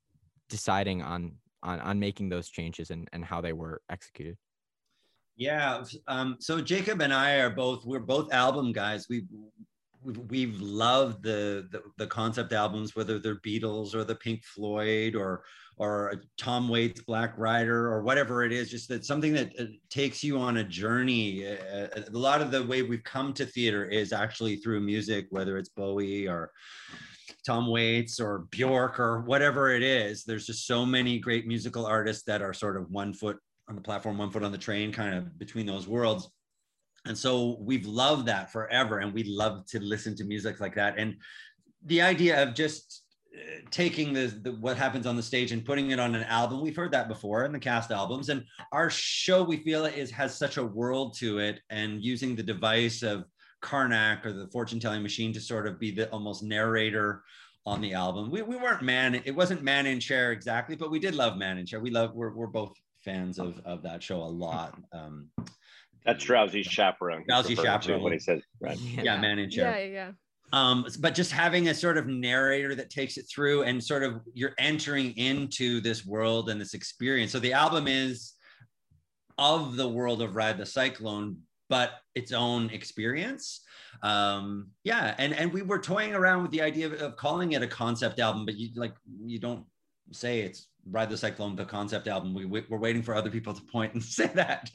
deciding 0.50 1.01
on 1.01 1.33
on 1.63 1.79
on 1.79 2.00
making 2.00 2.29
those 2.29 2.50
changes 2.50 2.91
and 2.91 3.07
and 3.13 3.25
how 3.25 3.41
they 3.41 3.53
were 3.53 3.81
executed. 3.89 4.38
Yeah. 5.38 5.84
Um, 6.08 6.38
so 6.40 6.62
Jacob 6.62 7.02
and 7.02 7.14
I 7.14 7.36
are 7.36 7.50
both 7.50 7.86
we're 7.86 8.00
both 8.00 8.32
album 8.34 8.72
guys. 8.72 9.08
We 9.10 9.26
we've, 10.04 10.18
we've 10.30 10.62
loved 10.62 11.24
the, 11.24 11.68
the, 11.72 11.82
the 11.98 12.08
concept 12.08 12.54
albums, 12.54 12.96
whether 12.96 13.20
they're 13.20 13.36
Beatles 13.36 13.94
or 13.94 14.04
the 14.04 14.16
Pink 14.16 14.44
Floyd 14.44 15.16
or 15.16 15.44
or 15.78 16.22
Tom 16.38 16.70
Waits 16.70 17.02
Black 17.02 17.34
Rider 17.38 17.92
or 17.92 18.04
whatever 18.04 18.44
it 18.44 18.52
is. 18.52 18.70
Just 18.70 18.88
that 18.90 19.06
something 19.06 19.34
that 19.34 19.52
uh, 19.60 19.66
takes 19.90 20.24
you 20.24 20.38
on 20.38 20.58
a 20.58 20.64
journey. 20.64 21.48
Uh, 21.48 21.88
uh, 21.98 22.02
a 22.14 22.18
lot 22.18 22.42
of 22.42 22.52
the 22.52 22.64
way 22.64 22.84
we've 22.84 23.04
come 23.04 23.34
to 23.34 23.46
theater 23.46 23.86
is 23.86 24.14
actually 24.14 24.58
through 24.58 24.82
music, 24.82 25.26
whether 25.30 25.58
it's 25.58 25.70
Bowie 25.70 26.28
or 26.28 26.52
Tom 27.46 27.68
Waits 27.68 28.20
or 28.20 28.46
Bjork 28.52 29.00
or 29.00 29.22
whatever 29.22 29.72
it 29.72 29.82
is. 29.82 30.24
There's 30.24 30.46
just 30.46 30.68
so 30.68 30.86
many 30.86 31.18
great 31.18 31.48
musical 31.48 31.86
artists 31.88 32.24
that 32.24 32.42
are 32.44 32.54
sort 32.54 32.78
of 32.78 32.92
one 32.92 33.14
foot 33.14 33.38
on 33.72 33.75
the 33.75 33.82
platform, 33.82 34.18
one 34.18 34.30
foot 34.30 34.44
on 34.44 34.51
the 34.51 34.58
train, 34.58 34.92
kind 34.92 35.16
of 35.16 35.40
between 35.40 35.66
those 35.66 35.88
worlds. 35.88 36.30
And 37.06 37.18
so 37.18 37.58
we've 37.62 37.86
loved 37.86 38.28
that 38.28 38.51
forever, 38.51 39.00
and 39.00 39.13
we 39.13 39.24
love 39.24 39.66
to 39.68 39.80
listen 39.80 40.16
to 40.18 40.25
music 40.25 40.60
like 40.60 40.75
that. 40.75 41.00
And 41.00 41.16
the 41.86 42.01
idea 42.01 42.44
of 42.44 42.54
just 42.54 43.04
uh, 43.34 43.62
taking 43.72 44.13
the, 44.13 44.28
the, 44.44 44.51
what 44.51 44.75
happens 44.75 45.08
on 45.08 45.16
the 45.16 45.24
stage 45.24 45.54
and 45.54 45.66
putting 45.66 45.92
it 45.92 46.00
on 46.00 46.13
an 46.13 46.24
album 46.25 46.62
we've 46.62 46.75
heard 46.75 46.92
that 46.92 47.08
before 47.08 47.46
in 47.46 47.54
the 47.54 47.58
cast 47.58 47.90
albums 47.90 48.28
and 48.28 48.44
our 48.74 48.90
show 48.90 49.42
we 49.42 49.58
feel 49.63 49.86
is 49.86 50.12
has 50.12 50.38
such 50.38 50.58
a 50.58 50.63
world 50.63 51.16
to 51.18 51.40
it 51.40 51.62
and 51.70 52.04
using 52.04 52.36
the 52.36 52.44
device 52.44 53.01
of 53.01 53.24
karnak 53.63 54.25
or 54.25 54.34
the 54.34 54.48
fortune 54.50 54.82
telling 54.82 55.01
machine 55.01 55.32
to 55.32 55.40
sort 55.40 55.66
of 55.66 55.80
be 55.80 55.92
the 55.92 56.10
almost 56.10 56.44
narrator 56.44 57.24
on 57.66 57.80
the 57.80 57.94
album 57.94 58.30
we, 58.30 58.42
we 58.42 58.58
weren't 58.58 58.82
man 58.84 59.16
it 59.16 59.34
wasn't 59.34 59.63
man 59.63 59.86
in 59.86 60.00
chair 60.00 60.34
exactly 60.34 60.75
but 60.75 60.92
we 60.92 61.00
did 61.00 61.16
love 61.16 61.38
man 61.38 61.58
in 61.58 61.66
chair 61.66 61.80
we 61.80 61.90
love 61.90 62.13
we're, 62.13 62.36
we're 62.36 62.48
both 62.48 62.74
fans 63.03 63.39
of 63.39 63.62
of 63.65 63.84
that 63.84 64.03
show 64.03 64.22
a 64.22 64.25
lot. 64.25 64.77
Um, 64.93 65.29
That's 66.05 66.24
Drowsy 66.24 66.63
Chaperone. 66.63 67.24
Drowsy 67.27 67.55
Chaperone. 67.55 68.01
What 68.01 68.13
he 68.13 68.20
says, 68.20 68.41
right? 68.60 68.77
Yeah, 68.77 69.03
yeah 69.03 69.22
man 69.22 69.39
in 69.39 69.50
chair. 69.50 69.79
Yeah, 69.79 69.86
yeah. 69.86 70.12
Um, 70.53 70.86
but 71.00 71.15
just 71.15 71.31
having 71.31 71.70
a 71.70 71.74
sort 71.74 71.98
of 71.98 72.08
narrator 72.08 72.75
that 72.75 72.89
takes 72.89 73.17
it 73.17 73.25
through 73.34 73.63
and 73.63 73.81
sort 73.81 74.03
of 74.03 74.22
you're 74.34 74.53
entering 74.58 75.15
into 75.17 75.79
this 75.79 76.05
world 76.05 76.50
and 76.50 76.60
this 76.60 76.74
experience. 76.74 77.31
So 77.31 77.39
the 77.39 77.53
album 77.53 77.88
is 77.88 78.34
of 79.38 79.77
the 79.77 79.88
world 79.88 80.22
of 80.22 80.36
Ride 80.36 80.58
the 80.58 80.65
Cyclone, 80.65 81.38
but 81.70 81.91
its 82.15 82.34
own 82.34 82.70
experience. 82.72 83.62
Um, 84.03 84.72
yeah, 84.84 85.15
and 85.17 85.34
and 85.34 85.53
we 85.53 85.62
were 85.62 85.79
toying 85.79 86.13
around 86.13 86.41
with 86.41 86.51
the 86.51 86.62
idea 86.62 86.88
of, 86.88 86.93
of 86.93 87.15
calling 87.15 87.53
it 87.53 87.63
a 87.63 87.67
concept 87.67 88.20
album, 88.20 88.46
but 88.46 88.55
you 88.55 88.70
like 88.75 88.93
you 89.25 89.39
don't 89.39 89.65
say 90.12 90.41
it's 90.41 90.67
ride 90.90 91.10
the 91.10 91.18
cyclone 91.18 91.56
the 91.56 91.66
concept 91.66 92.08
album. 92.08 92.34
We, 92.34 92.46
we, 92.46 92.64
are 92.72 92.78
waiting 92.78 93.04
for 93.04 93.14
other 93.14 93.30
people 93.30 93.54
to 93.54 93.62
point 93.62 93.94
and 93.94 94.04
say 94.18 94.28
that 94.36 94.72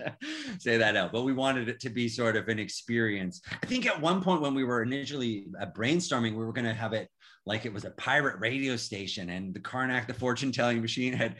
say 0.58 0.76
that 0.76 0.96
out. 0.96 1.12
But 1.12 1.22
we 1.22 1.32
wanted 1.32 1.68
it 1.68 1.80
to 1.80 1.90
be 1.90 2.08
sort 2.08 2.36
of 2.36 2.48
an 2.48 2.58
experience. 2.58 3.40
I 3.62 3.66
think 3.66 3.86
at 3.86 4.00
one 4.00 4.22
point 4.22 4.42
when 4.42 4.54
we 4.54 4.64
were 4.64 4.82
initially 4.82 5.46
uh, 5.60 5.66
brainstorming 5.66 6.32
we 6.32 6.44
were 6.44 6.52
going 6.52 6.66
to 6.66 6.74
have 6.74 6.92
it 6.92 7.08
like 7.44 7.64
it 7.64 7.72
was 7.72 7.84
a 7.84 7.90
pirate 7.92 8.40
radio 8.40 8.76
station 8.76 9.30
and 9.30 9.54
the 9.54 9.60
karnak 9.60 10.06
the 10.06 10.14
fortune 10.14 10.52
telling 10.52 10.80
machine 10.80 11.12
had 11.12 11.36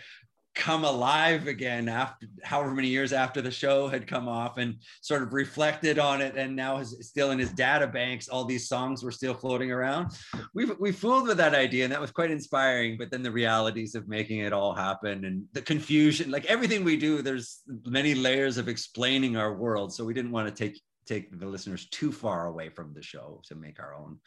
come 0.57 0.85
alive 0.85 1.47
again 1.47 1.87
after 1.87 2.27
however 2.43 2.73
many 2.75 2.89
years 2.89 3.13
after 3.13 3.43
the 3.43 3.51
show 3.51 3.89
had 3.89 4.07
come 4.07 4.27
off 4.27 4.57
and 4.57 4.75
sort 5.03 5.23
of 5.23 5.35
reflected 5.35 5.99
on 5.99 6.23
it 6.23 6.35
and 6.35 6.57
now 6.57 6.79
is 6.79 6.97
still 7.03 7.31
in 7.31 7.39
his 7.39 7.53
data 7.53 7.87
banks 7.87 8.27
all 8.27 8.43
these 8.43 8.67
songs 8.67 9.05
were 9.05 9.13
still 9.13 9.35
floating 9.35 9.71
around. 9.71 10.11
We 10.55 10.65
we 10.65 10.93
fooled 10.93 11.29
with 11.29 11.37
that 11.37 11.55
idea 11.55 11.85
and 11.85 11.93
that 11.93 12.01
was 12.01 12.11
quite 12.11 12.31
inspiring 12.31 12.97
but 12.97 13.11
then 13.11 13.23
the 13.23 13.31
realities 13.31 13.95
of 13.95 14.09
making 14.09 14.41
it 14.41 14.55
all 14.55 14.73
happen 14.73 15.27
and 15.27 15.45
the 15.53 15.61
confusion 15.61 16.31
like 16.31 16.47
everything 16.47 16.83
we 16.85 16.97
do 16.97 17.21
there's 17.21 17.61
many 17.85 18.15
layers 18.15 18.57
of 18.57 18.67
explaining 18.67 19.37
our 19.37 19.55
world. 19.55 19.93
So 19.93 20.05
we 20.05 20.15
didn't 20.15 20.33
want 20.33 20.49
to 20.49 20.55
take 20.55 20.81
take 21.07 21.39
the 21.39 21.47
listeners 21.47 21.87
too 21.91 22.11
far 22.11 22.47
away 22.47 22.71
from 22.71 22.95
the 22.95 23.03
show 23.03 23.43
to 23.45 23.55
make 23.55 23.79
our 23.79 23.95
own 23.95 24.19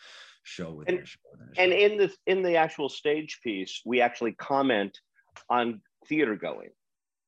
show 0.44 0.72
with 0.72 0.88
and, 0.88 1.08
show. 1.08 1.18
and 1.58 1.74
in 1.74 1.98
the 1.98 2.12
in 2.28 2.44
the 2.44 2.56
actual 2.56 2.88
stage 2.88 3.40
piece 3.44 3.82
we 3.84 4.00
actually 4.00 4.32
comment 4.34 4.98
on 5.50 5.82
theater 6.08 6.36
going 6.36 6.70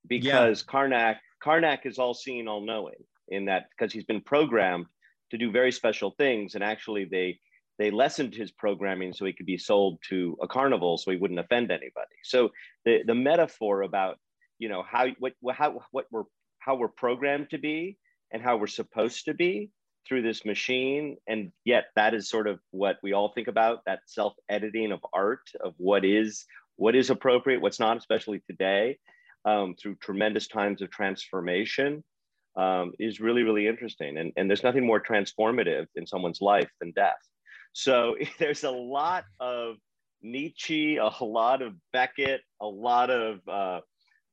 because 0.07 0.63
yeah. 0.65 0.73
Karnak 0.73 1.17
Karnak 1.43 1.85
is 1.85 1.97
all 1.97 2.13
seeing, 2.13 2.47
all 2.47 2.65
knowing 2.65 3.03
in 3.29 3.45
that 3.45 3.67
because 3.71 3.93
he's 3.93 4.03
been 4.03 4.21
programmed 4.21 4.85
to 5.31 5.37
do 5.37 5.51
very 5.51 5.71
special 5.71 6.11
things, 6.17 6.55
and 6.55 6.63
actually 6.63 7.05
they 7.05 7.39
they 7.79 7.89
lessened 7.89 8.35
his 8.35 8.51
programming 8.51 9.13
so 9.13 9.25
he 9.25 9.33
could 9.33 9.45
be 9.45 9.57
sold 9.57 9.97
to 10.07 10.37
a 10.41 10.47
carnival 10.47 10.97
so 10.97 11.09
he 11.09 11.17
wouldn't 11.17 11.39
offend 11.39 11.71
anybody. 11.71 12.15
So 12.23 12.49
the 12.85 13.03
the 13.05 13.15
metaphor 13.15 13.81
about 13.81 14.17
you 14.59 14.69
know 14.69 14.83
how 14.83 15.07
what 15.19 15.33
how 15.53 15.81
what 15.91 16.05
we're 16.11 16.23
how 16.59 16.75
we're 16.75 16.89
programmed 16.89 17.49
to 17.49 17.57
be 17.57 17.97
and 18.31 18.41
how 18.41 18.57
we're 18.57 18.67
supposed 18.67 19.25
to 19.25 19.33
be 19.33 19.71
through 20.07 20.21
this 20.21 20.45
machine 20.45 21.17
and 21.27 21.51
yet 21.63 21.85
that 21.95 22.13
is 22.13 22.29
sort 22.29 22.47
of 22.47 22.59
what 22.71 22.97
we 23.03 23.13
all 23.13 23.31
think 23.33 23.47
about 23.47 23.83
that 23.85 23.99
self 24.05 24.33
editing 24.49 24.91
of 24.91 24.99
art 25.13 25.49
of 25.63 25.73
what 25.77 26.03
is 26.03 26.45
what 26.81 26.95
is 26.95 27.11
appropriate, 27.11 27.61
what's 27.61 27.79
not, 27.79 27.95
especially 27.95 28.41
today, 28.49 28.97
um, 29.45 29.75
through 29.79 29.95
tremendous 29.97 30.47
times 30.47 30.81
of 30.81 30.89
transformation. 30.89 32.03
um, 32.55 32.93
is 32.99 33.19
really, 33.19 33.43
really 33.43 33.67
interesting. 33.67 34.17
And, 34.17 34.33
and 34.35 34.49
there's 34.49 34.63
nothing 34.63 34.85
more 34.85 34.99
transformative 34.99 35.85
in 35.95 36.07
someone's 36.07 36.41
life 36.41 36.69
than 36.79 36.91
death. 36.93 37.21
So 37.73 38.15
there's 38.39 38.63
a 38.63 38.71
lot 38.71 39.25
of 39.39 39.75
Nietzsche, 40.23 40.97
a 40.97 41.11
lot 41.23 41.61
of 41.61 41.73
Beckett, 41.93 42.41
a 42.59 42.65
lot 42.65 43.11
of 43.11 43.39
uh, 43.47 43.81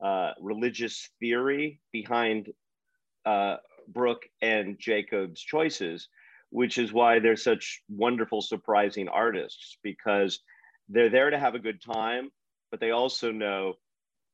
uh, 0.02 0.32
religious 0.40 1.10
theory 1.20 1.80
behind 1.92 2.48
uh, 3.26 3.56
Brooke 3.88 4.24
and 4.40 4.78
Jacob's 4.78 5.42
choices, 5.42 6.08
which 6.48 6.78
is 6.78 6.94
why 6.94 7.18
they're 7.18 7.36
such 7.36 7.82
wonderful, 7.90 8.40
surprising 8.40 9.06
artists 9.08 9.76
because 9.82 10.40
they're 10.88 11.10
there 11.10 11.28
to 11.28 11.38
have 11.38 11.54
a 11.54 11.58
good 11.58 11.82
time, 11.82 12.30
but 12.70 12.80
they 12.80 12.90
also 12.90 13.32
know 13.32 13.74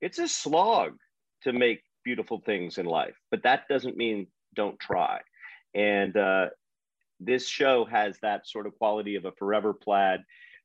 it's 0.00 0.18
a 0.18 0.28
slog 0.28 0.96
to 1.42 1.52
make 1.52 1.82
beautiful 2.04 2.42
things 2.44 2.78
in 2.78 2.86
life, 2.86 3.16
but 3.30 3.42
that 3.42 3.68
doesn't 3.68 3.96
mean 3.96 4.26
don't 4.54 4.78
try. 4.78 5.20
And 5.74 6.16
uh, 6.16 6.46
this 7.20 7.48
show 7.48 7.84
has 7.84 8.18
that 8.22 8.46
sort 8.46 8.66
of 8.66 8.76
quality 8.78 9.16
of 9.16 9.24
a 9.24 9.32
forever 9.32 9.72
plaid 9.72 10.20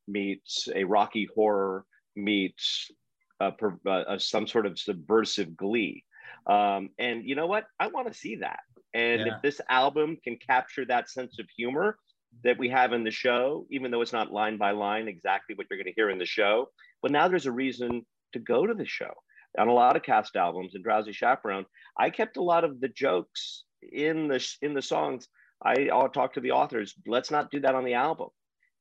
meets 0.07 0.67
a 0.73 0.83
rocky 0.83 1.27
horror 1.35 1.85
meets 2.15 2.91
uh, 3.39 3.51
uh, 3.87 4.17
some 4.17 4.47
sort 4.47 4.65
of 4.65 4.77
subversive 4.77 5.55
glee. 5.55 6.03
Um, 6.47 6.89
and 6.97 7.25
you 7.25 7.35
know 7.35 7.47
what? 7.47 7.65
I 7.79 7.87
want 7.87 8.07
to 8.07 8.13
see 8.13 8.37
that. 8.37 8.59
And 8.93 9.21
yeah. 9.21 9.35
if 9.35 9.41
this 9.41 9.61
album 9.69 10.17
can 10.23 10.37
capture 10.37 10.85
that 10.85 11.09
sense 11.09 11.37
of 11.39 11.45
humor 11.55 11.97
that 12.43 12.57
we 12.57 12.69
have 12.69 12.93
in 12.93 13.03
the 13.03 13.11
show, 13.11 13.65
even 13.69 13.91
though 13.91 14.01
it's 14.01 14.13
not 14.13 14.31
line 14.31 14.57
by 14.57 14.71
line 14.71 15.07
exactly 15.07 15.55
what 15.55 15.67
you're 15.69 15.77
going 15.77 15.91
to 15.91 15.93
hear 15.95 16.09
in 16.09 16.17
the 16.17 16.25
show, 16.25 16.69
but 17.01 17.11
now 17.11 17.27
there's 17.27 17.45
a 17.45 17.51
reason 17.51 18.05
to 18.33 18.39
go 18.39 18.65
to 18.65 18.73
the 18.73 18.85
show. 18.85 19.13
On 19.57 19.67
a 19.67 19.73
lot 19.73 19.95
of 19.95 20.03
cast 20.03 20.35
albums 20.35 20.75
and 20.75 20.83
Drowsy 20.83 21.11
Chaperone, 21.11 21.65
I 21.97 22.11
kept 22.11 22.37
a 22.37 22.43
lot 22.43 22.63
of 22.63 22.79
the 22.79 22.89
jokes 22.89 23.63
in 23.81 24.27
the 24.27 24.45
in 24.61 24.73
the 24.73 24.81
songs. 24.81 25.27
I, 25.63 25.89
I'll 25.91 26.09
talk 26.09 26.33
to 26.33 26.39
the 26.39 26.51
authors. 26.51 26.93
Let's 27.07 27.31
not 27.31 27.51
do 27.51 27.59
that 27.61 27.75
on 27.75 27.83
the 27.83 27.95
album 27.95 28.29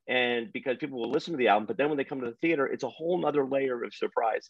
and 0.09 0.51
because 0.53 0.79
people 0.79 0.99
will 0.99 1.11
listen 1.11 1.33
to 1.33 1.37
the 1.37 1.49
album 1.49 1.67
but 1.67 1.77
then 1.77 1.89
when 1.89 1.99
they 1.99 2.05
come 2.05 2.21
to 2.21 2.27
the 2.27 2.37
theater 2.37 2.67
it's 2.67 2.83
a 2.83 2.89
whole 2.89 3.19
nother 3.19 3.45
layer 3.45 3.85
of 3.85 3.95
surprises 3.95 4.49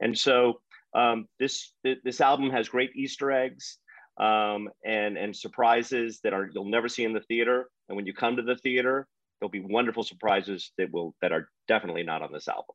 and 0.00 0.16
so 0.18 0.60
um, 0.94 1.28
this 1.38 1.72
this 2.04 2.20
album 2.20 2.50
has 2.50 2.68
great 2.68 2.90
easter 2.96 3.30
eggs 3.30 3.78
um, 4.18 4.68
and 4.84 5.16
and 5.16 5.36
surprises 5.36 6.20
that 6.24 6.32
are 6.32 6.50
you'll 6.52 6.64
never 6.64 6.88
see 6.88 7.04
in 7.04 7.12
the 7.12 7.20
theater 7.20 7.68
and 7.88 7.96
when 7.96 8.06
you 8.06 8.14
come 8.14 8.36
to 8.36 8.42
the 8.42 8.56
theater 8.56 9.06
there'll 9.38 9.50
be 9.50 9.60
wonderful 9.60 10.02
surprises 10.02 10.72
that 10.78 10.90
will 10.90 11.14
that 11.20 11.32
are 11.32 11.48
definitely 11.68 12.02
not 12.02 12.22
on 12.22 12.32
this 12.32 12.48
album 12.48 12.74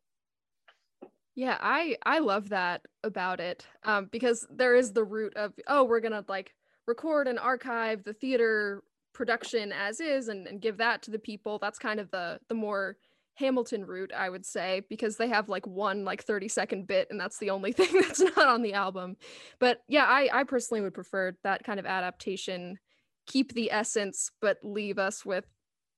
yeah 1.34 1.56
i 1.60 1.96
i 2.04 2.18
love 2.18 2.48
that 2.50 2.82
about 3.04 3.40
it 3.40 3.66
um, 3.84 4.08
because 4.12 4.46
there 4.50 4.74
is 4.74 4.92
the 4.92 5.04
root 5.04 5.34
of 5.36 5.52
oh 5.66 5.84
we're 5.84 6.00
gonna 6.00 6.24
like 6.28 6.54
record 6.86 7.28
and 7.28 7.38
archive 7.38 8.04
the 8.04 8.12
theater 8.12 8.82
production 9.12 9.72
as 9.72 10.00
is 10.00 10.28
and, 10.28 10.46
and 10.46 10.60
give 10.60 10.78
that 10.78 11.02
to 11.02 11.10
the 11.10 11.18
people. 11.18 11.58
That's 11.58 11.78
kind 11.78 12.00
of 12.00 12.10
the 12.10 12.40
the 12.48 12.54
more 12.54 12.96
hamilton 13.34 13.86
route 13.86 14.12
i 14.14 14.28
would 14.28 14.44
say 14.44 14.82
because 14.90 15.16
they 15.16 15.26
have 15.26 15.48
like 15.48 15.66
one 15.66 16.04
like 16.04 16.22
30 16.22 16.48
second 16.48 16.86
bit 16.86 17.08
and 17.10 17.18
that's 17.18 17.38
the 17.38 17.48
only 17.48 17.72
thing 17.78 17.88
that's 17.94 18.20
not 18.20 18.46
on 18.46 18.60
the 18.60 18.74
album. 18.74 19.16
But 19.58 19.82
yeah 19.88 20.04
i 20.04 20.28
i 20.32 20.44
personally 20.44 20.82
would 20.82 20.92
prefer 20.92 21.34
that 21.42 21.64
kind 21.64 21.80
of 21.80 21.86
adaptation 21.86 22.78
keep 23.26 23.54
the 23.54 23.72
essence 23.72 24.30
but 24.42 24.58
leave 24.62 24.98
us 24.98 25.24
with 25.24 25.46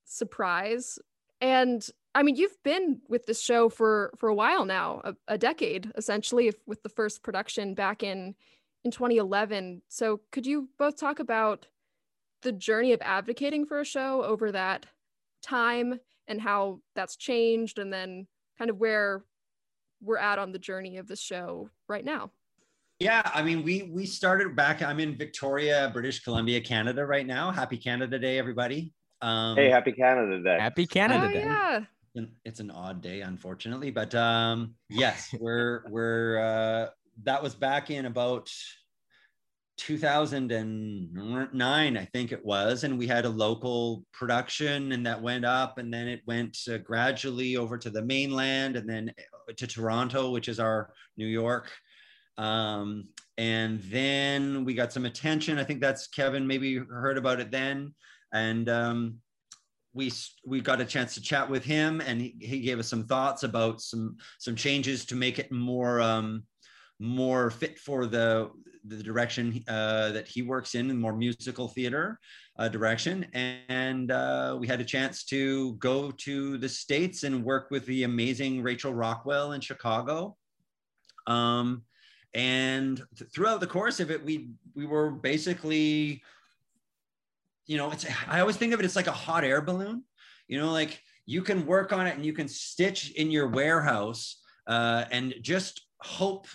surprise. 0.05 0.99
And 1.41 1.85
i 2.15 2.23
mean 2.23 2.37
you've 2.37 2.63
been 2.63 3.01
with 3.09 3.27
this 3.27 3.41
show 3.41 3.69
for 3.69 4.13
for 4.19 4.29
a 4.29 4.35
while 4.35 4.65
now 4.65 5.01
a, 5.05 5.15
a 5.29 5.39
decade 5.39 5.91
essentially 5.97 6.49
if, 6.49 6.57
with 6.67 6.83
the 6.83 6.89
first 6.89 7.23
production 7.23 7.75
back 7.75 8.03
in 8.03 8.35
in 8.85 8.91
2011 8.91 9.83
so 9.89 10.21
could 10.31 10.47
you 10.47 10.69
both 10.79 10.97
talk 10.97 11.19
about 11.19 11.67
the 12.45 12.53
journey 12.53 12.93
of 12.93 13.01
advocating 13.03 13.67
for 13.67 13.81
a 13.81 13.85
show 13.85 14.23
over 14.23 14.53
that 14.53 14.87
time 15.43 15.99
and 16.29 16.41
how 16.41 16.81
that's 16.95 17.17
changed 17.17 17.79
and 17.79 17.93
then 17.93 18.27
kind 18.59 18.71
of 18.71 18.79
where 18.79 19.25
we're 20.01 20.19
at 20.19 20.39
on 20.39 20.53
the 20.53 20.59
journey 20.59 20.99
of 20.99 21.09
the 21.09 21.17
show 21.17 21.69
right 21.89 22.05
now? 22.05 22.31
Yeah 23.01 23.23
i 23.35 23.43
mean 23.43 23.65
we 23.65 23.91
we 23.93 24.07
started 24.07 24.55
back 24.55 24.81
i'm 24.81 25.01
in 25.01 25.19
victoria 25.19 25.91
british 25.93 26.23
columbia 26.23 26.61
canada 26.61 27.05
right 27.05 27.27
now. 27.27 27.51
Happy 27.51 27.77
canada 27.77 28.19
day 28.19 28.39
everybody. 28.39 28.93
Um, 29.21 29.57
hey 29.57 29.69
happy 29.69 29.93
canada 29.93 30.41
day. 30.41 30.59
Happy 30.61 30.87
canada 30.87 31.27
oh, 31.29 31.33
day. 31.33 31.41
yeah 31.41 31.85
it's 32.45 32.61
an 32.61 32.71
odd 32.71 33.03
day 33.03 33.23
unfortunately 33.23 33.91
but 33.91 34.15
um 34.15 34.77
yes 34.89 35.35
we're 35.41 35.83
we're 35.89 36.39
uh 36.39 36.87
that 37.25 37.43
was 37.43 37.53
back 37.55 37.91
in 37.91 38.07
about 38.07 38.49
2009 39.77 41.97
i 41.97 42.05
think 42.13 42.31
it 42.31 42.45
was 42.45 42.85
and 42.85 42.97
we 42.97 43.09
had 43.09 43.25
a 43.25 43.29
local 43.29 44.05
production 44.13 44.93
and 44.93 45.05
that 45.05 45.21
went 45.21 45.45
up 45.45 45.79
and 45.79 45.93
then 45.93 46.07
it 46.07 46.21
went 46.27 46.57
uh, 46.73 46.79
gradually 46.79 47.57
over 47.57 47.77
to 47.77 47.91
the 47.91 48.03
mainland 48.03 48.77
and 48.77 48.89
then 48.89 49.13
uh, 49.19 49.53
to 49.57 49.67
toronto 49.67 50.31
which 50.31 50.49
is 50.49 50.61
our 50.61 50.93
new 51.17 51.27
york. 51.27 51.73
Um, 52.37 53.09
and 53.39 53.81
then 53.83 54.65
we 54.65 54.75
got 54.75 54.93
some 54.93 55.05
attention. 55.05 55.59
I 55.59 55.65
think 55.65 55.81
that's 55.81 56.09
kevin 56.09 56.47
maybe 56.47 56.77
heard 56.77 57.19
about 57.19 57.41
it 57.41 57.51
then. 57.51 57.95
And 58.33 58.69
um, 58.69 59.21
we 59.95 60.13
we 60.45 60.61
got 60.61 60.81
a 60.81 60.85
chance 60.85 61.15
to 61.15 61.21
chat 61.21 61.49
with 61.49 61.65
him 61.65 62.01
and 62.01 62.21
he, 62.21 62.37
he 62.41 62.61
gave 62.61 62.79
us 62.79 62.89
some 62.89 63.07
thoughts 63.07 63.45
about 63.45 63.81
some 63.81 64.17
some 64.39 64.57
changes 64.57 65.05
to 65.07 65.15
make 65.15 65.39
it 65.39 65.51
more 65.53 66.01
um, 66.01 66.43
more 66.99 67.51
fit 67.51 67.79
for 67.79 68.07
the 68.07 68.51
the 68.87 69.03
direction 69.03 69.65
uh, 69.67 70.13
that 70.13 70.29
he 70.29 70.43
works 70.43 70.75
in, 70.75 70.99
more 70.99 71.17
musical 71.17 71.69
theater 71.69 72.19
uh, 72.59 72.69
direction. 72.69 73.27
And 73.33 74.11
uh, 74.11 74.57
we 74.61 74.67
had 74.67 74.81
a 74.81 74.85
chance 74.85 75.25
to 75.25 75.75
go 75.75 76.11
to 76.11 76.59
the 76.59 76.69
States 76.69 77.23
and 77.23 77.45
work 77.45 77.71
with 77.71 77.87
the 77.87 78.05
amazing 78.05 78.63
Rachel 78.63 78.93
Rockwell 78.93 79.53
in 79.53 79.61
Chicago. 79.61 80.37
Um, 81.27 81.85
and 82.35 83.01
th- 83.17 83.31
throughout 83.31 83.61
the 83.61 83.67
course 83.67 84.01
of 84.01 84.11
it, 84.11 84.23
we 84.23 84.51
we 84.75 84.87
were 84.87 85.11
basically, 85.11 86.23
you 87.67 87.77
know, 87.77 87.91
it's 87.91 88.07
I 88.29 88.41
always 88.41 88.57
think 88.57 88.73
of 88.73 88.81
it 88.81 88.87
as 88.87 88.97
like 88.97 89.07
a 89.07 89.13
hot 89.13 89.45
air 89.45 89.61
balloon. 89.61 90.05
You 90.49 90.59
know, 90.59 90.73
like 90.73 91.01
you 91.27 91.43
can 91.43 91.67
work 91.67 91.93
on 91.93 92.07
it 92.07 92.17
and 92.17 92.25
you 92.25 92.33
can 92.33 92.49
stitch 92.49 93.13
in 93.13 93.31
your 93.31 93.49
warehouse 93.49 94.43
uh, 94.67 95.05
and 95.11 95.35
just 95.41 95.83
hope 96.01 96.47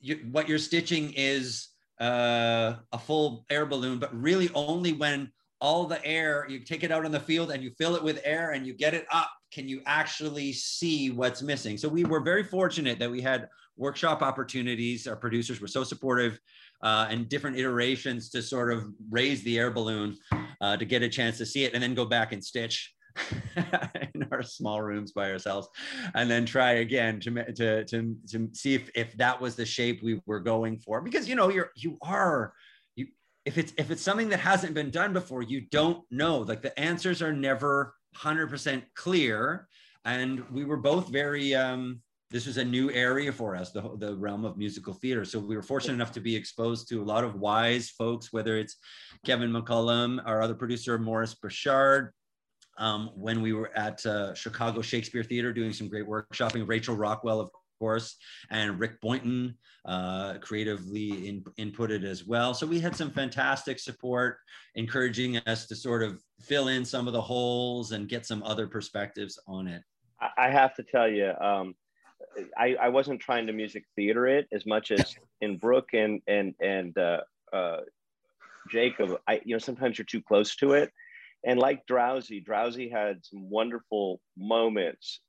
you, 0.00 0.26
what 0.30 0.48
you're 0.48 0.58
stitching 0.58 1.12
is 1.16 1.68
uh, 2.00 2.74
a 2.92 2.98
full 2.98 3.44
air 3.50 3.66
balloon, 3.66 3.98
but 3.98 4.14
really 4.14 4.50
only 4.54 4.92
when 4.92 5.30
all 5.60 5.86
the 5.86 6.04
air, 6.04 6.46
you 6.48 6.58
take 6.60 6.84
it 6.84 6.90
out 6.90 7.04
on 7.04 7.12
the 7.12 7.20
field 7.20 7.50
and 7.50 7.62
you 7.62 7.70
fill 7.78 7.94
it 7.94 8.02
with 8.02 8.20
air 8.24 8.52
and 8.52 8.66
you 8.66 8.74
get 8.74 8.92
it 8.92 9.06
up, 9.12 9.30
can 9.50 9.68
you 9.68 9.80
actually 9.86 10.52
see 10.52 11.10
what's 11.10 11.42
missing? 11.42 11.78
So 11.78 11.88
we 11.88 12.04
were 12.04 12.20
very 12.20 12.42
fortunate 12.42 12.98
that 12.98 13.10
we 13.10 13.22
had 13.22 13.48
workshop 13.76 14.20
opportunities. 14.20 15.06
Our 15.06 15.16
producers 15.16 15.60
were 15.60 15.68
so 15.68 15.84
supportive 15.84 16.38
uh, 16.84 17.06
and 17.10 17.28
different 17.28 17.56
iterations 17.56 18.28
to 18.28 18.42
sort 18.42 18.70
of 18.72 18.84
raise 19.10 19.42
the 19.42 19.58
air 19.58 19.70
balloon 19.70 20.16
uh, 20.60 20.76
to 20.76 20.84
get 20.84 21.02
a 21.02 21.08
chance 21.08 21.38
to 21.38 21.46
see 21.46 21.64
it 21.64 21.72
and 21.72 21.82
then 21.82 21.94
go 21.94 22.04
back 22.04 22.32
and 22.32 22.44
stitch 22.44 22.94
in 24.14 24.26
our 24.30 24.42
small 24.42 24.82
rooms 24.82 25.12
by 25.12 25.30
ourselves. 25.32 25.68
And 26.14 26.30
then 26.30 26.44
try 26.44 26.72
again 26.72 27.20
to, 27.20 27.52
to, 27.54 27.84
to, 27.86 28.16
to 28.30 28.48
see 28.52 28.74
if, 28.74 28.90
if 28.94 29.16
that 29.16 29.40
was 29.40 29.56
the 29.56 29.64
shape 29.64 30.02
we 30.02 30.20
were 30.26 30.40
going 30.40 30.78
for. 30.78 31.00
Because 31.00 31.28
you 31.28 31.34
know 31.34 31.48
you're 31.48 31.70
you 31.74 31.96
are 32.02 32.52
you 32.96 33.06
if 33.46 33.56
it's 33.56 33.72
if 33.78 33.90
it's 33.90 34.02
something 34.02 34.28
that 34.28 34.40
hasn't 34.40 34.74
been 34.74 34.90
done 34.90 35.14
before 35.14 35.42
you 35.42 35.62
don't 35.62 36.04
know. 36.10 36.38
Like 36.38 36.60
the 36.60 36.78
answers 36.78 37.22
are 37.22 37.32
never 37.32 37.94
100% 38.16 38.82
clear. 38.94 39.68
And 40.04 40.44
we 40.50 40.66
were 40.66 40.76
both 40.76 41.08
very 41.08 41.54
um 41.54 42.00
this 42.34 42.46
was 42.46 42.56
a 42.56 42.64
new 42.64 42.90
area 42.90 43.30
for 43.30 43.54
us, 43.54 43.70
the, 43.70 43.80
the 43.98 44.16
realm 44.16 44.44
of 44.44 44.56
musical 44.56 44.92
theater. 44.92 45.24
So 45.24 45.38
we 45.38 45.54
were 45.54 45.62
fortunate 45.62 45.94
enough 45.94 46.10
to 46.14 46.20
be 46.20 46.34
exposed 46.34 46.88
to 46.88 47.00
a 47.00 47.04
lot 47.04 47.22
of 47.22 47.36
wise 47.36 47.90
folks, 47.90 48.32
whether 48.32 48.58
it's 48.58 48.74
Kevin 49.24 49.52
McCollum, 49.52 50.20
our 50.26 50.42
other 50.42 50.56
producer, 50.56 50.98
Morris 50.98 51.32
Burchard, 51.36 52.12
um, 52.76 53.10
when 53.14 53.40
we 53.40 53.52
were 53.52 53.70
at 53.76 54.04
uh, 54.04 54.34
Chicago 54.34 54.82
Shakespeare 54.82 55.22
Theater 55.22 55.52
doing 55.52 55.72
some 55.72 55.88
great 55.88 56.08
workshopping. 56.08 56.66
Rachel 56.66 56.96
Rockwell, 56.96 57.38
of 57.38 57.50
course, 57.78 58.16
and 58.50 58.80
Rick 58.80 59.00
Boynton 59.00 59.56
uh, 59.84 60.38
creatively 60.38 61.28
in, 61.28 61.44
inputted 61.60 62.02
as 62.02 62.26
well. 62.26 62.52
So 62.52 62.66
we 62.66 62.80
had 62.80 62.96
some 62.96 63.12
fantastic 63.12 63.78
support, 63.78 64.38
encouraging 64.74 65.36
us 65.46 65.68
to 65.68 65.76
sort 65.76 66.02
of 66.02 66.20
fill 66.40 66.66
in 66.66 66.84
some 66.84 67.06
of 67.06 67.12
the 67.12 67.22
holes 67.22 67.92
and 67.92 68.08
get 68.08 68.26
some 68.26 68.42
other 68.42 68.66
perspectives 68.66 69.38
on 69.46 69.68
it. 69.68 69.84
I 70.36 70.50
have 70.50 70.74
to 70.76 70.82
tell 70.82 71.08
you, 71.08 71.32
um, 71.40 71.76
I, 72.56 72.76
I, 72.80 72.88
wasn't 72.88 73.20
trying 73.20 73.46
to 73.46 73.52
music 73.52 73.84
theater 73.96 74.26
it 74.26 74.48
as 74.52 74.66
much 74.66 74.90
as 74.90 75.16
in 75.40 75.56
Brooke 75.58 75.90
and 75.92 76.20
and 76.26 76.54
and 76.60 76.96
uh, 76.96 77.20
uh, 77.52 77.80
Jacob. 78.70 79.18
I 79.26 79.40
you 79.44 79.54
know 79.54 79.58
sometimes 79.58 79.98
you're 79.98 80.04
too 80.04 80.22
close 80.22 80.56
to 80.56 80.72
it 80.72 80.92
and 81.44 81.58
like 81.58 81.86
drowsy 81.86 82.40
drowsy 82.40 82.88
had 82.88 83.24
some 83.24 83.50
wonderful 83.50 84.20
moments 84.36 85.20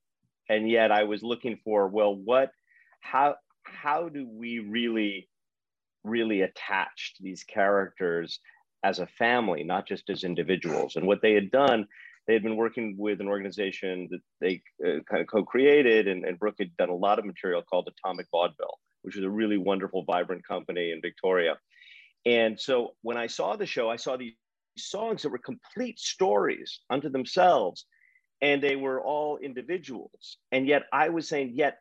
and 0.49 0.69
yet 0.69 0.91
i 0.91 1.03
was 1.03 1.21
looking 1.21 1.59
for 1.63 1.87
well 1.87 2.15
what 2.15 2.51
how 3.01 3.35
how 3.63 4.07
do 4.07 4.27
we 4.27 4.59
really 4.59 5.27
really 6.05 6.41
attached 6.41 7.17
to 7.17 7.23
these 7.23 7.43
characters 7.43 8.39
as 8.83 8.99
a 8.99 9.07
family, 9.07 9.63
not 9.63 9.87
just 9.87 10.09
as 10.09 10.23
individuals. 10.23 10.95
And 10.95 11.07
what 11.07 11.21
they 11.21 11.33
had 11.33 11.49
done, 11.49 11.87
they 12.27 12.33
had 12.33 12.43
been 12.43 12.55
working 12.55 12.95
with 12.97 13.21
an 13.21 13.27
organization 13.27 14.07
that 14.11 14.21
they 14.41 14.61
uh, 14.83 14.99
kind 15.09 15.21
of 15.21 15.27
co-created, 15.27 16.07
and, 16.07 16.25
and 16.25 16.39
Brooke 16.39 16.55
had 16.59 16.75
done 16.77 16.89
a 16.89 16.95
lot 16.95 17.19
of 17.19 17.25
material 17.25 17.61
called 17.61 17.87
Atomic 17.87 18.27
Vaudeville, 18.31 18.79
which 19.03 19.15
was 19.15 19.25
a 19.25 19.29
really 19.29 19.57
wonderful, 19.57 20.03
vibrant 20.03 20.45
company 20.47 20.91
in 20.91 21.01
Victoria. 21.01 21.57
And 22.25 22.59
so 22.59 22.95
when 23.03 23.17
I 23.17 23.27
saw 23.27 23.55
the 23.55 23.67
show, 23.67 23.89
I 23.89 23.97
saw 23.97 24.17
these 24.17 24.33
songs 24.77 25.21
that 25.21 25.29
were 25.29 25.37
complete 25.37 25.99
stories 25.99 26.79
unto 26.89 27.09
themselves, 27.09 27.85
and 28.41 28.61
they 28.61 28.75
were 28.75 29.01
all 29.01 29.37
individuals. 29.37 30.37
And 30.51 30.67
yet 30.67 30.83
I 30.91 31.09
was 31.09 31.27
saying, 31.27 31.51
yet 31.53 31.77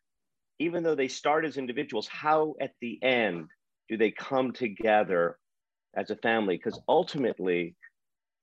even 0.58 0.82
though 0.82 0.94
they 0.94 1.08
start 1.08 1.44
as 1.44 1.56
individuals, 1.56 2.06
how 2.06 2.54
at 2.60 2.72
the 2.80 3.02
end 3.02 3.48
do 3.88 3.96
they 3.96 4.10
come 4.10 4.52
together 4.52 5.38
as 5.96 6.10
a 6.10 6.16
family? 6.16 6.56
Because 6.56 6.80
ultimately, 6.88 7.74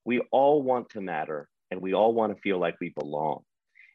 we 0.04 0.20
all 0.32 0.62
want 0.64 0.90
to 0.90 1.02
matter 1.02 1.48
and 1.72 1.82
we 1.82 1.94
all 1.94 2.14
want 2.14 2.36
to 2.36 2.42
feel 2.42 2.60
like 2.60 2.76
we 2.80 2.90
belong. 2.90 3.42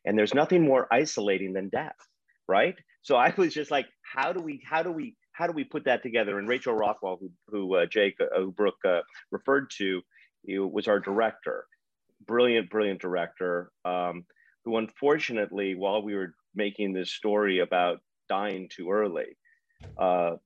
And 0.04 0.18
there's 0.18 0.34
nothing 0.34 0.62
more 0.62 0.88
isolating 0.92 1.52
than 1.52 1.68
death, 1.68 1.96
right? 2.48 2.74
So 3.02 3.16
I 3.16 3.32
was 3.36 3.54
just 3.54 3.70
like, 3.70 3.86
how 4.02 4.32
do 4.32 4.40
we, 4.40 4.62
how 4.64 4.82
do 4.82 4.90
we, 4.90 5.14
how 5.32 5.46
do 5.46 5.52
we 5.52 5.64
put 5.64 5.84
that 5.84 6.02
together? 6.02 6.38
And 6.38 6.48
Rachel 6.48 6.74
Rockwell, 6.74 7.18
who, 7.20 7.30
who 7.48 7.74
uh, 7.76 7.86
Jake, 7.86 8.14
uh, 8.20 8.40
who 8.40 8.52
Brooke 8.52 8.84
uh, 8.84 9.00
referred 9.30 9.70
to, 9.78 10.00
was 10.48 10.88
our 10.88 11.00
director, 11.00 11.66
brilliant, 12.26 12.70
brilliant 12.70 13.00
director, 13.00 13.70
um, 13.84 14.24
who 14.64 14.76
unfortunately, 14.76 15.74
while 15.74 16.02
we 16.02 16.14
were 16.14 16.34
making 16.54 16.92
this 16.92 17.12
story 17.12 17.58
about 17.58 17.98
dying 18.28 18.68
too 18.74 18.90
early, 18.90 19.36
uh, 19.98 20.36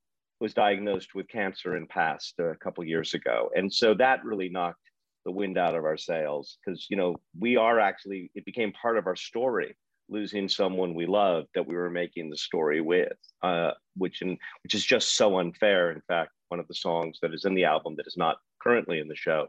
was 0.41 0.55
diagnosed 0.55 1.15
with 1.15 1.29
cancer 1.29 1.77
and 1.77 1.89
passed 1.89 2.39
a 2.39 2.57
couple 2.57 2.83
years 2.83 3.13
ago. 3.15 3.51
And 3.55 3.73
so 3.73 3.95
that 3.95 4.25
really 4.25 4.49
knocked 4.49 4.90
the 5.25 5.33
wind 5.33 5.59
out 5.59 5.75
of 5.75 5.85
our 5.85 5.97
sails 5.97 6.59
because, 6.65 6.87
you 6.89 6.97
know, 6.97 7.17
we 7.39 7.57
are 7.57 7.79
actually, 7.79 8.31
it 8.35 8.45
became 8.45 8.73
part 8.73 8.97
of 8.97 9.07
our 9.07 9.17
story 9.17 9.77
losing 10.11 10.49
someone 10.49 10.95
we 10.95 11.07
loved 11.07 11.49
that 11.55 11.67
we 11.67 11.77
were 11.77 11.91
making 11.91 12.29
the 12.31 12.37
story 12.37 12.81
with, 12.81 13.13
uh, 13.43 13.71
which 13.97 14.23
in, 14.23 14.37
which 14.63 14.75
is 14.75 14.85
just 14.85 15.17
so 15.17 15.39
unfair. 15.39 15.93
In 15.93 16.03
fact, 16.09 16.33
one 16.49 16.61
of 16.61 16.69
the 16.69 16.75
songs 16.75 17.19
that 17.23 17.33
is 17.33 17.45
in 17.45 17.55
the 17.55 17.65
album 17.65 17.95
that 17.97 18.07
is 18.07 18.17
not 18.17 18.39
currently 18.61 18.99
in 18.99 19.09
the 19.09 19.17
show 19.17 19.47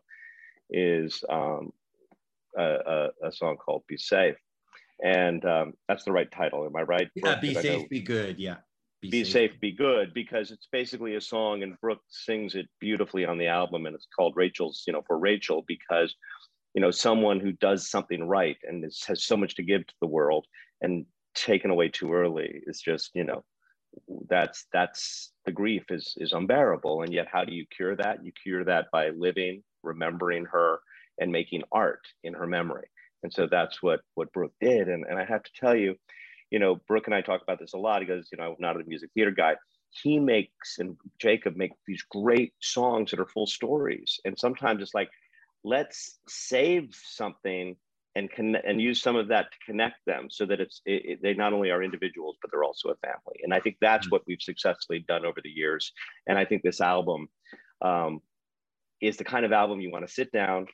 is 0.70 1.24
um, 1.30 1.72
a, 2.58 2.64
a, 2.64 3.10
a, 3.28 3.32
song 3.32 3.58
called 3.58 3.84
"Be 3.88 3.98
Safe," 3.98 4.38
and 5.04 5.44
um, 5.46 5.74
that's 5.88 6.04
the 6.04 6.12
right 6.12 6.32
title. 6.32 6.66
Am 6.66 6.76
I 6.76 6.84
right? 6.84 7.10
Yeah, 7.16 7.40
be 7.40 7.54
safe, 7.56 7.90
be 7.90 8.02
good. 8.02 8.40
Yeah. 8.40 8.58
Be, 9.02 9.10
be 9.10 9.24
safe. 9.24 9.52
safe. 9.52 9.60
be 9.60 9.72
good, 9.72 10.14
because 10.14 10.52
it's 10.52 10.68
basically 10.72 11.16
a 11.16 11.22
song, 11.22 11.64
and 11.64 11.80
Brooke 11.82 12.04
sings 12.10 12.56
it 12.56 12.68
beautifully 12.80 13.26
on 13.26 13.38
the 13.38 13.48
album, 13.48 13.86
and 13.86 13.96
it's 13.96 14.08
called 14.16 14.36
Rachel's, 14.36 14.84
you 14.86 14.94
know, 14.94 15.02
for 15.08 15.18
Rachel, 15.18 15.64
because 15.68 16.16
you 16.74 16.82
know 16.82 16.92
someone 16.92 17.40
who 17.40 17.52
does 17.54 17.90
something 17.90 18.28
right 18.28 18.58
and 18.64 18.84
is, 18.86 19.04
has 19.08 19.24
so 19.24 19.36
much 19.36 19.56
to 19.56 19.64
give 19.64 19.86
to 19.86 19.94
the 20.02 20.08
world 20.08 20.46
and 20.82 21.06
taken 21.36 21.72
away 21.72 21.90
too 21.90 22.14
early 22.14 22.62
is 22.68 22.82
just 22.82 23.12
you 23.14 23.24
know 23.24 23.44
that's 24.30 24.66
that's 24.72 25.32
the 25.46 25.52
grief 25.52 25.84
is 25.90 26.14
is 26.18 26.34
unbearable 26.34 27.02
and 27.02 27.14
yet 27.14 27.28
how 27.32 27.44
do 27.44 27.54
you 27.54 27.66
cure 27.76 27.96
that 27.96 28.24
you 28.24 28.32
cure 28.32 28.64
that 28.64 28.86
by 28.92 29.10
living 29.10 29.64
remembering 29.84 30.46
her 30.46 30.80
and 31.20 31.32
making 31.32 31.62
art 31.72 32.02
in 32.24 32.34
her 32.34 32.48
memory 32.48 32.88
and 33.24 33.34
so 33.34 33.48
that's 33.48 33.84
what 33.84 34.02
what 34.16 34.32
brooke 34.32 34.54
did 34.62 34.88
and, 34.88 35.06
and 35.10 35.20
i 35.20 35.26
have 35.26 35.44
to 35.44 35.52
tell 35.56 35.76
you 35.76 35.96
you 36.52 36.60
know 36.60 36.76
brooke 36.88 37.08
and 37.08 37.16
i 37.16 37.22
talk 37.22 37.42
about 37.42 37.60
this 37.60 37.74
a 37.74 37.78
lot. 37.78 38.02
He 38.02 38.08
goes 38.08 38.30
you 38.32 38.38
know 38.38 38.52
i'm 38.52 38.56
not 38.60 38.80
a 38.80 38.84
music 38.84 39.10
theater 39.14 39.32
guy. 39.32 39.56
He 39.90 40.20
makes 40.20 40.78
and 40.80 40.96
jacob 41.20 41.56
make 41.56 41.72
these 41.88 42.04
great 42.04 42.54
songs 42.62 43.12
that 43.12 43.20
are 43.20 43.26
full 43.26 43.48
stories. 43.48 44.20
And 44.26 44.38
sometimes 44.38 44.82
it's 44.82 44.94
like 44.94 45.10
let's 45.64 46.20
save 46.28 46.90
something 47.04 47.76
and 48.16 48.30
can 48.30 48.56
and 48.58 48.82
use 48.82 49.02
some 49.02 49.16
of 49.16 49.30
that 49.30 49.52
to 49.52 49.58
connect 49.66 49.96
them 50.06 50.28
so 50.30 50.46
that 50.46 50.60
it's 50.60 50.82
it, 50.86 51.02
it, 51.06 51.20
they 51.22 51.34
not 51.34 51.54
only 51.54 51.72
are 51.72 51.82
individuals 51.82 52.38
but 52.42 52.52
they're 52.52 52.64
also 52.64 52.90
a 52.90 52.96
family. 52.98 53.40
And 53.44 53.54
i 53.54 53.60
think 53.60 53.78
that's 53.80 54.08
mm-hmm. 54.08 54.16
what 54.16 54.28
we've 54.28 54.42
successfully 54.42 55.06
done 55.08 55.26
over 55.26 55.40
the 55.42 55.50
years. 55.50 55.92
And 56.28 56.38
i 56.38 56.46
think 56.46 56.62
this 56.62 56.82
album 56.82 57.30
um, 57.82 58.22
is 59.02 59.18
the 59.18 59.24
kind 59.24 59.46
of 59.46 59.52
album 59.52 59.82
you 59.82 59.92
want 59.92 60.06
to 60.06 60.14
sit 60.14 60.32
down 60.32 60.68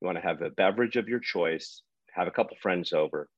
you 0.00 0.06
want 0.06 0.16
to 0.16 0.22
have 0.22 0.42
a 0.42 0.50
beverage 0.50 0.96
of 0.96 1.08
your 1.08 1.20
choice 1.20 1.82
have 2.12 2.28
a 2.28 2.32
couple 2.32 2.56
friends 2.60 2.92
over 2.92 3.28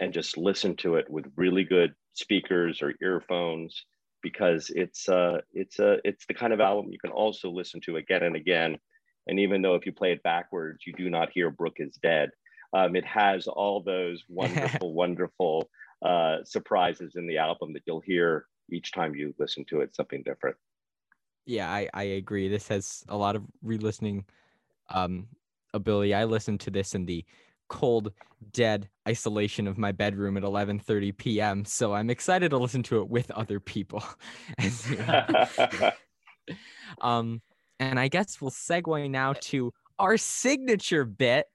and 0.00 0.12
just 0.12 0.36
listen 0.36 0.76
to 0.76 0.96
it 0.96 1.08
with 1.08 1.26
really 1.36 1.64
good 1.64 1.94
speakers 2.14 2.82
or 2.82 2.94
earphones 3.02 3.84
because 4.22 4.70
it's 4.74 5.08
uh 5.08 5.40
it's 5.52 5.78
a 5.78 5.94
uh, 5.94 5.96
it's 6.04 6.26
the 6.26 6.34
kind 6.34 6.52
of 6.52 6.60
album 6.60 6.90
you 6.90 6.98
can 6.98 7.10
also 7.10 7.50
listen 7.50 7.80
to 7.80 7.96
again 7.96 8.22
and 8.22 8.36
again 8.36 8.78
and 9.26 9.38
even 9.38 9.62
though 9.62 9.74
if 9.74 9.84
you 9.84 9.92
play 9.92 10.12
it 10.12 10.22
backwards 10.22 10.86
you 10.86 10.92
do 10.92 11.10
not 11.10 11.30
hear 11.30 11.50
brooke 11.50 11.76
is 11.78 11.96
dead 12.02 12.30
um, 12.74 12.96
it 12.96 13.06
has 13.06 13.46
all 13.46 13.80
those 13.80 14.24
wonderful, 14.28 14.92
wonderful 14.92 15.70
uh, 16.04 16.38
surprises 16.44 17.14
in 17.16 17.26
the 17.26 17.38
album 17.38 17.72
that 17.72 17.82
you'll 17.86 18.00
hear 18.00 18.46
each 18.70 18.92
time 18.92 19.14
you 19.14 19.34
listen 19.38 19.64
to 19.66 19.80
it, 19.80 19.94
something 19.94 20.22
different. 20.24 20.56
Yeah, 21.46 21.70
I, 21.70 21.88
I 21.94 22.02
agree. 22.02 22.48
This 22.48 22.68
has 22.68 23.04
a 23.08 23.16
lot 23.16 23.36
of 23.36 23.44
re-listening 23.62 24.24
um, 24.88 25.28
ability. 25.72 26.14
I 26.14 26.24
listened 26.24 26.60
to 26.60 26.70
this 26.70 26.94
in 26.94 27.06
the 27.06 27.24
cold, 27.68 28.12
dead 28.52 28.88
isolation 29.08 29.66
of 29.66 29.78
my 29.78 29.92
bedroom 29.92 30.36
at 30.36 30.42
11:30 30.42 31.16
p.m. 31.16 31.64
So 31.64 31.94
I'm 31.94 32.10
excited 32.10 32.50
to 32.50 32.58
listen 32.58 32.82
to 32.84 33.00
it 33.00 33.08
with 33.08 33.30
other 33.30 33.60
people. 33.60 34.04
um, 37.00 37.42
and 37.80 37.98
I 37.98 38.08
guess 38.08 38.40
we'll 38.40 38.50
segue 38.50 39.10
now 39.10 39.34
to 39.34 39.72
our 39.98 40.16
signature 40.16 41.04
bit 41.04 41.46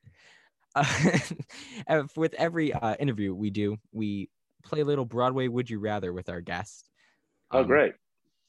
uh, 0.76 2.04
with 2.16 2.34
every 2.36 2.74
uh, 2.74 2.96
interview 3.00 3.34
we 3.34 3.50
do, 3.50 3.78
we 3.92 4.30
play 4.64 4.82
a 4.82 4.86
little 4.86 5.06
Broadway 5.06 5.48
Would 5.48 5.70
You 5.70 5.80
Rather 5.80 6.14
with 6.14 6.30
our 6.30 6.42
guest. 6.42 6.90
Oh, 7.52 7.60
um, 7.60 7.66
oh, 7.66 7.68
great. 7.68 7.94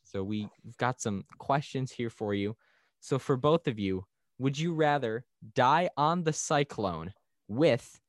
So 0.04 0.22
we've 0.22 0.48
got 0.76 1.00
some 1.00 1.24
questions 1.38 1.92
here 1.92 2.10
for 2.10 2.34
you. 2.34 2.56
So 3.00 3.18
for 3.18 3.36
both 3.36 3.68
of 3.68 3.78
you, 3.78 4.04
would 4.38 4.58
you 4.58 4.74
rather 4.74 5.24
die 5.54 5.88
on 5.96 6.24
the 6.24 6.32
cyclone 6.32 7.12
with 7.48 8.00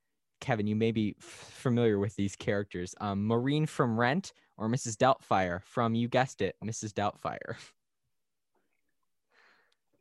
Kevin? 0.41 0.67
You 0.67 0.75
may 0.75 0.91
be 0.91 1.15
familiar 1.19 1.99
with 1.99 2.15
these 2.15 2.35
characters, 2.35 2.93
um, 2.99 3.25
Maureen 3.25 3.65
from 3.65 3.99
Rent 3.99 4.33
or 4.57 4.67
Mrs. 4.67 4.97
Doubtfire 4.97 5.63
from 5.63 5.95
you 5.95 6.07
guessed 6.07 6.41
it, 6.41 6.55
Mrs. 6.63 6.93
Doubtfire. 6.93 7.55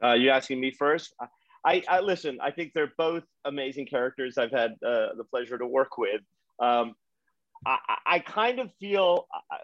Uh, 0.03 0.15
you 0.15 0.31
asking 0.31 0.59
me 0.59 0.71
first? 0.71 1.15
I, 1.63 1.83
I 1.87 2.01
listen. 2.01 2.39
I 2.41 2.51
think 2.51 2.73
they're 2.75 2.93
both 2.97 3.23
amazing 3.45 3.85
characters. 3.85 4.39
I've 4.39 4.51
had 4.51 4.73
uh, 4.83 5.13
the 5.15 5.25
pleasure 5.31 5.59
to 5.59 5.67
work 5.67 5.99
with. 5.99 6.23
Um, 6.59 6.95
I, 7.67 7.79
I, 8.07 8.19
kind 8.21 8.59
of 8.61 8.71
feel 8.81 9.27
uh, 9.35 9.57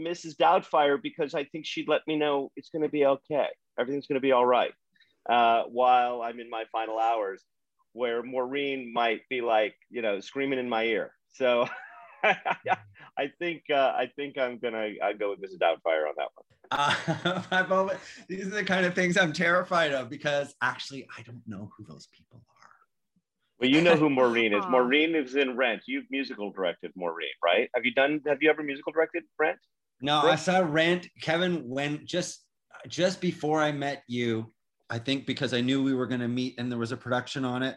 Mrs. 0.00 0.36
Doubtfire 0.36 1.00
because 1.02 1.34
I 1.34 1.44
think 1.44 1.66
she'd 1.66 1.88
let 1.88 2.00
me 2.06 2.16
know 2.16 2.50
it's 2.56 2.70
going 2.70 2.82
to 2.82 2.88
be 2.88 3.04
okay. 3.04 3.48
Everything's 3.78 4.06
going 4.06 4.16
to 4.16 4.22
be 4.22 4.32
all 4.32 4.46
right. 4.46 4.72
Uh, 5.28 5.64
while 5.64 6.22
I'm 6.22 6.40
in 6.40 6.48
my 6.48 6.64
final 6.72 6.98
hours, 6.98 7.42
where 7.94 8.22
Maureen 8.22 8.92
might 8.92 9.22
be 9.30 9.40
like, 9.40 9.74
you 9.88 10.02
know, 10.02 10.20
screaming 10.20 10.58
in 10.58 10.68
my 10.68 10.84
ear. 10.84 11.12
So 11.32 11.66
I 12.24 13.30
think 13.38 13.62
uh, 13.70 13.92
I 13.96 14.10
think 14.16 14.36
I'm 14.36 14.58
gonna 14.58 14.90
I 15.02 15.12
go 15.14 15.30
with 15.30 15.40
Mrs. 15.40 15.58
Doubtfire 15.58 16.08
on 16.08 16.14
that 16.16 16.28
one. 16.34 16.44
Uh, 16.70 17.42
I've 17.50 17.72
always, 17.72 17.98
these 18.28 18.46
are 18.48 18.50
the 18.50 18.64
kind 18.64 18.84
of 18.84 18.94
things 18.94 19.16
I'm 19.16 19.32
terrified 19.32 19.92
of 19.92 20.10
because 20.10 20.54
actually 20.60 21.06
I 21.16 21.22
don't 21.22 21.42
know 21.46 21.70
who 21.76 21.84
those 21.84 22.08
people 22.08 22.42
are. 22.60 22.68
Well, 23.60 23.70
you 23.70 23.80
know 23.80 23.96
who 23.96 24.10
Maureen 24.20 24.52
is. 24.52 24.64
Maureen 24.68 25.14
is 25.14 25.36
in 25.36 25.56
Rent. 25.56 25.82
You've 25.86 26.06
musical 26.10 26.50
directed 26.50 26.90
Maureen, 26.96 27.28
right? 27.44 27.70
Have 27.74 27.84
you 27.84 27.94
done? 27.94 28.20
Have 28.26 28.42
you 28.42 28.50
ever 28.50 28.62
musical 28.62 28.92
directed 28.92 29.22
Rent? 29.38 29.58
No, 30.00 30.16
Rent? 30.16 30.32
I 30.32 30.36
saw 30.36 30.58
Rent. 30.58 31.06
Kevin 31.22 31.62
went 31.68 32.04
just 32.04 32.44
just 32.88 33.20
before 33.20 33.60
I 33.60 33.70
met 33.70 34.02
you. 34.08 34.52
I 34.90 34.98
think 34.98 35.26
because 35.26 35.54
I 35.54 35.60
knew 35.60 35.82
we 35.82 35.94
were 35.94 36.06
going 36.06 36.20
to 36.20 36.28
meet 36.28 36.54
and 36.58 36.70
there 36.70 36.78
was 36.78 36.92
a 36.92 36.96
production 36.96 37.44
on 37.44 37.62
it, 37.62 37.76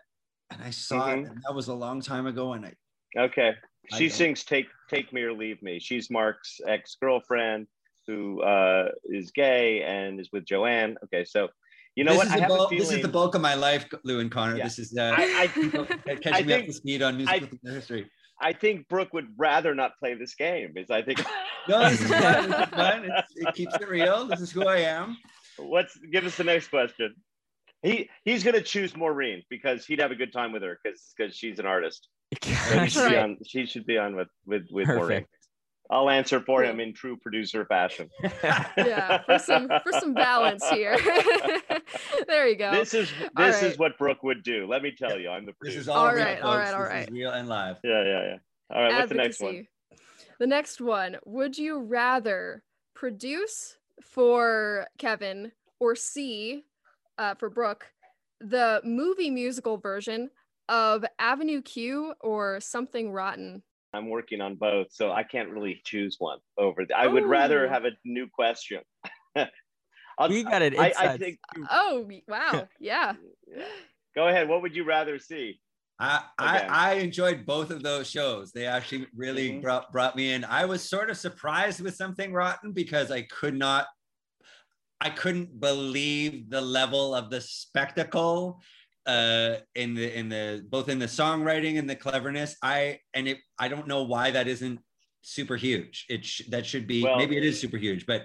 and 0.52 0.62
I 0.62 0.70
saw 0.70 1.08
mm-hmm. 1.08 1.26
it. 1.26 1.30
And 1.30 1.42
that 1.48 1.56
was 1.56 1.68
a 1.68 1.74
long 1.74 2.02
time 2.02 2.28
ago, 2.28 2.54
and 2.54 2.66
I. 2.66 2.74
Okay, 3.18 3.56
she 3.96 4.10
sings 4.10 4.44
"Take 4.44 4.68
Take 4.90 5.14
Me 5.14 5.24
or 5.24 5.34
Leave 5.34 5.62
Me." 5.62 5.80
She's 5.80 6.10
Mark's 6.10 6.60
ex 6.68 6.98
girlfriend 7.02 7.68
who 8.06 8.42
uh, 8.42 8.90
is 9.06 9.32
gay 9.32 9.84
and 9.84 10.20
is 10.20 10.30
with 10.32 10.46
Joanne. 10.46 10.98
Okay, 11.06 11.26
so 11.26 11.50
you 11.96 12.04
know 12.04 12.12
this 12.12 12.20
what? 12.20 12.28
I 12.28 12.40
have 12.40 12.50
bulk, 12.50 12.70
feeling... 12.70 12.86
This 12.86 12.94
is 12.94 13.02
the 13.02 13.08
bulk 13.08 13.36
of 13.36 13.42
my 13.42 13.56
life, 13.56 13.86
Lou 14.04 14.20
and 14.20 14.32
Connor. 14.32 14.58
Yeah. 14.58 14.66
This 14.66 14.80
is 14.80 14.96
uh, 14.98 15.16
I, 15.18 15.44
I, 15.44 15.48
catching 16.22 16.34
I 16.34 16.42
me 16.42 16.48
think, 16.48 16.62
up 16.62 16.66
to 16.68 16.74
speed 16.74 17.02
on 17.02 17.18
musical 17.18 17.50
I, 17.68 17.72
history. 17.72 18.10
I 18.40 18.54
think 18.54 18.88
Brooke 18.88 19.14
would 19.14 19.28
rather 19.36 19.74
not 19.74 19.98
play 19.98 20.14
this 20.14 20.36
game. 20.36 20.74
Is 20.76 20.92
I 20.92 21.02
think. 21.02 21.24
no, 21.68 21.90
this 21.90 22.02
is 22.02 22.08
fun. 22.08 22.50
This 22.50 22.60
is 22.60 22.66
fun. 22.74 23.10
It's, 23.12 23.34
it 23.36 23.56
keeps 23.56 23.76
it 23.76 23.90
real. 23.90 24.28
This 24.28 24.42
is 24.42 24.52
who 24.52 24.68
I 24.68 24.78
am. 24.78 25.18
What's 25.58 25.98
give 26.12 26.26
us 26.26 26.38
the 26.38 26.44
next 26.44 26.70
question? 26.70 27.16
He 27.84 28.10
he's 28.24 28.44
gonna 28.44 28.62
choose 28.62 28.96
Maureen 28.96 29.44
because 29.50 29.86
he'd 29.86 30.00
have 30.00 30.12
a 30.12 30.16
good 30.16 30.34
time 30.34 30.52
with 30.52 30.64
her 30.64 30.80
because 30.84 31.14
because 31.16 31.36
she's 31.36 31.60
an 31.60 31.66
artist. 31.66 32.08
So 32.42 32.86
she, 32.86 32.90
should 32.90 33.14
on, 33.16 33.38
she 33.46 33.66
should 33.66 33.86
be 33.86 33.98
on 33.98 34.16
with 34.16 34.28
with 34.46 34.64
with 34.72 34.86
Perfect. 34.88 35.02
Maureen. 35.02 35.26
I'll 35.90 36.10
answer 36.10 36.42
for 36.42 36.64
him 36.64 36.82
in 36.82 36.94
true 36.94 37.16
producer 37.16 37.66
fashion. 37.66 38.10
yeah, 38.44 39.24
for 39.24 39.40
some 39.40 39.68
for 39.68 39.92
some 40.00 40.14
balance 40.14 40.68
here. 40.70 40.98
there 42.28 42.48
you 42.48 42.58
go. 42.58 42.72
This 42.72 42.94
is 42.94 43.10
this 43.38 43.62
right. 43.62 43.64
is 43.64 43.78
what 43.78 43.98
Brooke 43.98 44.22
would 44.24 44.44
do. 44.44 44.68
Let 44.68 44.82
me 44.82 44.92
tell 44.92 45.18
you, 45.18 45.30
I'm 45.30 45.46
the 45.46 45.54
producer. 45.54 45.78
This 45.78 45.84
is 45.84 45.90
all, 45.90 46.08
All 46.08 46.14
real, 46.14 46.26
right, 46.26 46.42
all 46.42 46.54
folks. 46.54 46.66
right, 46.66 46.74
all 46.74 46.84
This 46.84 46.90
right. 46.92 47.12
real 47.12 47.32
and 47.32 47.48
live. 47.48 47.78
yeah, 47.84 48.04
yeah, 48.04 48.24
yeah. 48.24 48.38
All 48.70 48.84
right, 48.84 48.94
what's 48.94 49.10
the 49.10 49.16
next 49.16 49.40
one? 49.40 49.68
The 50.40 50.48
next 50.48 50.82
one. 50.82 51.18
Would 51.26 51.58
you 51.58 51.80
rather 51.80 52.64
produce 52.94 53.77
for 54.02 54.88
Kevin 54.98 55.52
or 55.80 55.96
see 55.96 56.64
uh, 57.18 57.36
for 57.36 57.50
Brooke 57.50 57.88
the 58.40 58.82
movie 58.84 59.32
musical 59.32 59.78
version 59.78 60.30
of 60.70 61.04
Avenue 61.18 61.62
Q 61.62 62.14
or 62.22 62.60
Something 62.60 63.12
Rotten? 63.12 63.64
I'm 63.94 64.10
working 64.10 64.42
on 64.42 64.56
both, 64.56 64.88
so 64.92 65.12
I 65.12 65.24
can't 65.24 65.50
really 65.50 65.82
choose 65.84 66.18
one 66.20 66.38
over. 66.58 66.86
The, 66.86 66.96
I 66.96 67.08
would 67.08 67.26
rather 67.26 67.68
have 67.68 67.86
a 67.86 67.92
new 68.06 68.28
question. 68.28 68.82
I'll- 70.20 70.30
We 70.30 70.44
got 70.44 70.62
it. 70.62 70.78
I, 70.78 70.94
I 70.98 71.18
think. 71.18 71.40
Oh, 71.72 72.08
wow. 72.28 72.68
Yeah. 72.80 73.14
Yeah. 73.48 73.64
Go 74.16 74.28
ahead. 74.28 74.48
What 74.50 74.62
would 74.62 74.76
you 74.76 74.84
rather 74.84 75.18
see? 75.20 75.60
I, 76.00 76.24
I, 76.38 76.60
I 76.70 76.94
enjoyed 76.96 77.46
both 77.46 77.72
of 77.72 77.82
those 77.82 78.08
shows. 78.10 78.52
They 78.52 78.68
actually 78.68 79.08
really 79.16 79.52
Mhm. 79.54 79.62
brought 79.64 79.92
brought 79.92 80.16
me 80.16 80.32
in. 80.34 80.44
I 80.46 80.66
was 80.66 80.82
sort 80.88 81.10
of 81.10 81.18
surprised 81.18 81.82
with 81.82 81.96
something 81.96 82.32
rotten 82.34 82.72
because 82.72 83.10
I 83.12 83.24
could 83.24 83.56
not, 83.58 83.88
I 85.02 85.10
couldn't 85.10 85.60
believe 85.60 86.50
the 86.50 86.62
level 86.62 87.16
of 87.16 87.30
the 87.30 87.42
spectacle 87.42 88.62
uh 89.08 89.56
in 89.76 89.94
the 89.96 90.18
in 90.20 90.28
the 90.28 90.66
both 90.70 90.90
in 90.90 91.00
the 91.00 91.06
songwriting 91.06 91.80
and 91.80 91.90
the 91.90 91.96
cleverness 91.96 92.58
i 92.62 93.00
and 93.14 93.26
it 93.26 93.38
i 93.58 93.70
don't 93.70 93.88
know 93.88 94.04
why 94.04 94.30
that 94.32 94.50
isn't 94.50 94.82
super 95.22 95.56
huge 95.56 96.06
it 96.10 96.26
sh- 96.26 96.42
that 96.50 96.66
should 96.66 96.86
be 96.88 97.04
Well, 97.04 97.16
maybe 97.18 97.38
it 97.38 97.46
is 97.46 97.58
super 97.58 97.78
huge 97.78 98.06
but 98.06 98.24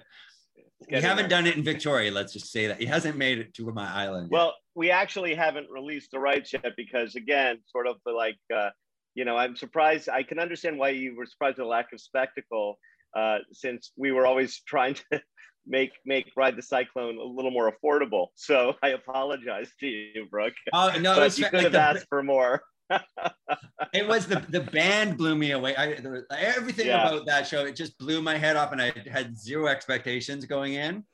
we 0.90 0.96
haven't 1.00 1.28
there. 1.28 1.28
done 1.28 1.46
it 1.46 1.56
in 1.56 1.62
victoria 1.62 2.11
let's 2.11 2.32
just 2.32 2.50
say 2.50 2.66
that 2.66 2.80
he 2.80 2.87
hasn't 2.87 3.16
made 3.16 3.38
it 3.38 3.54
to 3.54 3.70
my 3.72 3.88
island 3.92 4.28
yet. 4.32 4.37
Well, 4.37 4.54
we 4.74 4.90
actually 4.90 5.35
haven't 5.35 5.68
released 5.70 6.11
the 6.12 6.18
rights 6.18 6.52
yet 6.52 6.72
because, 6.76 7.14
again, 7.14 7.58
sort 7.66 7.87
of 7.87 7.96
like, 8.06 8.38
uh, 8.54 8.70
you 9.14 9.24
know, 9.24 9.37
I'm 9.37 9.56
surprised. 9.56 10.08
I 10.08 10.22
can 10.22 10.38
understand 10.38 10.78
why 10.78 10.90
you 10.90 11.14
were 11.16 11.26
surprised 11.26 11.58
at 11.58 11.64
the 11.64 11.68
lack 11.68 11.92
of 11.92 12.00
spectacle, 12.00 12.78
uh, 13.16 13.38
since 13.52 13.92
we 13.96 14.12
were 14.12 14.26
always 14.26 14.61
trying 14.66 14.94
to 15.11 15.22
make 15.66 15.92
make 16.04 16.30
Ride 16.37 16.56
the 16.56 16.62
Cyclone 16.62 17.18
a 17.18 17.22
little 17.22 17.50
more 17.50 17.70
affordable. 17.72 18.28
So 18.35 18.74
I 18.82 18.88
apologize 18.90 19.70
to 19.80 19.87
you, 19.87 20.26
Brooke. 20.30 20.54
oh 20.72 20.92
no 21.00 21.14
but 21.16 21.38
you 21.38 21.44
could 21.44 21.52
like 21.54 21.62
have 21.64 21.72
the- 21.72 21.80
asked 21.80 22.06
for 22.08 22.22
more. 22.22 22.62
it 23.94 24.06
was 24.06 24.26
the 24.26 24.44
the 24.50 24.61
band 24.61 25.16
blew 25.16 25.35
me 25.37 25.52
away. 25.52 25.74
I 25.76 25.98
was, 26.04 26.24
everything 26.37 26.87
Yeah. 26.88 27.08
about 27.08 27.26
that 27.26 27.46
show 27.46 27.64
it 27.64 27.76
just 27.76 27.96
blew 27.98 28.20
my 28.20 28.37
head 28.37 28.56
off, 28.56 28.72
and 28.72 28.82
I 28.82 28.92
had 29.11 29.38
zero 29.38 29.66
expectations 29.68 30.44
going 30.46 30.74
in. 30.74 31.04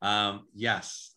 Um, 0.00 0.46
yes, 0.54 1.14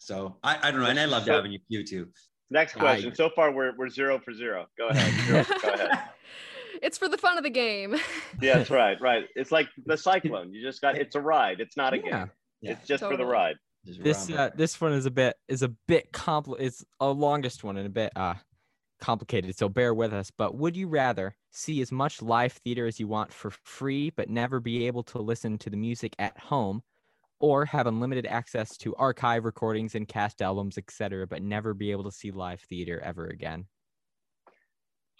so 0.00 0.36
I, 0.42 0.58
I 0.62 0.70
don't 0.70 0.80
know, 0.80 0.86
and 0.86 0.98
I 0.98 1.04
loved 1.04 1.26
So- 1.26 1.38
Avenue 1.38 1.58
Q 1.70 1.84
too. 1.84 2.08
Next 2.50 2.72
question. 2.74 3.06
agree. 3.12 3.16
So 3.16 3.30
far, 3.36 3.52
we're 3.52 3.76
we're 3.76 3.88
zero 3.88 4.18
for 4.18 4.32
zero. 4.34 4.66
Go 4.76 4.88
ahead. 4.88 5.12
Zero- 5.46 5.60
Go 5.62 5.68
ahead. 5.72 6.00
it's 6.82 6.98
for 6.98 7.08
the 7.08 7.16
fun 7.18 7.38
of 7.38 7.44
the 7.44 7.50
game. 7.50 7.94
Yeah, 8.42 8.56
that's 8.58 8.70
right. 8.70 9.00
Right. 9.00 9.24
It's 9.36 9.52
like 9.52 9.68
the 9.86 9.96
Cyclone. 9.96 10.52
You 10.52 10.60
just 10.62 10.80
got. 10.80 10.96
It's 10.96 11.14
a 11.14 11.20
ride. 11.20 11.60
It's 11.60 11.76
not 11.76 11.92
a 11.94 11.98
Yeah. 11.98 12.02
game. 12.02 12.30
Yeah. 12.62 12.70
It's 12.72 12.86
just 12.88 13.04
for 13.04 13.16
the 13.16 13.24
ride. 13.26 13.56
This 13.84 14.28
uh, 14.30 14.50
this 14.56 14.80
one 14.80 14.92
is 14.94 15.06
a 15.06 15.10
bit 15.10 15.36
is 15.48 15.62
a 15.62 15.68
bit 15.86 16.10
compli 16.12 16.56
It's 16.58 16.84
a 16.98 17.08
longest 17.08 17.62
one 17.64 17.76
and 17.76 17.86
a 17.86 17.90
bit 17.90 18.10
uh 18.16 18.34
complicated. 19.00 19.56
So 19.56 19.68
bear 19.68 19.94
with 19.94 20.12
us. 20.12 20.30
But 20.36 20.56
would 20.56 20.76
you 20.76 20.88
rather 20.88 21.36
see 21.50 21.80
as 21.82 21.92
much 21.92 22.20
live 22.20 22.52
theater 22.52 22.86
as 22.86 22.98
you 22.98 23.06
want 23.08 23.32
for 23.32 23.50
free, 23.64 24.10
but 24.10 24.28
never 24.28 24.58
be 24.60 24.86
able 24.86 25.02
to 25.04 25.18
listen 25.18 25.56
to 25.58 25.70
the 25.70 25.76
music 25.76 26.14
at 26.18 26.36
home, 26.38 26.82
or 27.40 27.64
have 27.64 27.86
unlimited 27.86 28.26
access 28.26 28.76
to 28.76 28.94
archive 28.96 29.44
recordings 29.44 29.94
and 29.94 30.06
cast 30.06 30.42
albums, 30.42 30.78
etc., 30.78 31.26
but 31.26 31.42
never 31.42 31.74
be 31.74 31.90
able 31.90 32.04
to 32.04 32.12
see 32.12 32.30
live 32.30 32.60
theater 32.60 33.00
ever 33.00 33.26
again? 33.26 33.66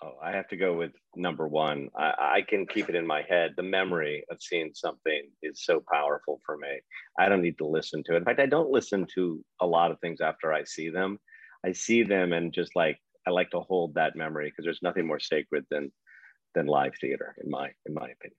Oh, 0.02 0.14
I 0.22 0.33
have 0.33 0.48
to 0.48 0.56
go 0.56 0.74
with 0.74 0.92
number 1.14 1.46
one. 1.46 1.90
I, 1.96 2.14
I 2.18 2.42
can 2.48 2.66
keep 2.66 2.88
it 2.88 2.94
in 2.94 3.06
my 3.06 3.22
head. 3.28 3.52
The 3.56 3.62
memory 3.62 4.24
of 4.30 4.38
seeing 4.40 4.70
something 4.74 5.30
is 5.42 5.64
so 5.64 5.83
powerful 5.92 6.40
for 6.46 6.56
me. 6.56 6.80
I 7.18 7.28
don't 7.28 7.42
need 7.42 7.59
to 7.59 7.66
listen 7.66 8.02
to 8.04 8.14
it. 8.14 8.18
In 8.18 8.24
fact, 8.24 8.40
I 8.40 8.46
don't 8.46 8.70
listen 8.70 9.06
to 9.14 9.44
a 9.61 9.66
lot 9.66 9.90
of 9.90 10.00
things 10.00 10.20
after 10.22 10.52
I 10.52 10.64
see 10.64 10.88
them. 10.88 11.18
I 11.66 11.72
see 11.72 12.02
them 12.02 12.33
and 12.33 12.52
just 12.52 12.74
like 12.74 12.98
I 13.26 13.30
like 13.30 13.50
to 13.50 13.61
hold 13.61 13.94
that 13.94 14.16
memory 14.16 14.48
because 14.48 14.64
there's 14.64 14.83
nothing 14.83 15.06
more 15.06 15.20
sacred 15.20 15.66
than 15.70 15.92
than 16.54 16.66
live 16.66 16.92
theater, 16.98 17.37
in 17.42 17.50
my 17.50 17.70
in 17.85 17.92
my 17.92 18.09
opinion. 18.09 18.37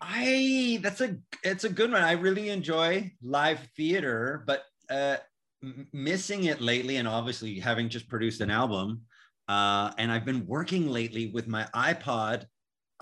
I 0.00 0.78
that's 0.82 1.00
a 1.00 1.16
it's 1.42 1.64
a 1.64 1.68
good 1.68 1.92
one. 1.92 2.02
I 2.02 2.12
really 2.12 2.50
enjoy 2.50 3.12
live 3.22 3.60
theater, 3.76 4.44
but 4.46 4.64
uh, 4.90 5.16
m- 5.62 5.88
missing 5.92 6.44
it 6.44 6.60
lately, 6.60 6.96
and 6.96 7.08
obviously 7.08 7.58
having 7.58 7.88
just 7.88 8.08
produced 8.08 8.40
an 8.40 8.50
album, 8.50 9.02
uh, 9.48 9.92
and 9.98 10.12
I've 10.12 10.24
been 10.24 10.46
working 10.46 10.88
lately 10.88 11.30
with 11.32 11.48
my 11.48 11.66
iPod, 11.74 12.44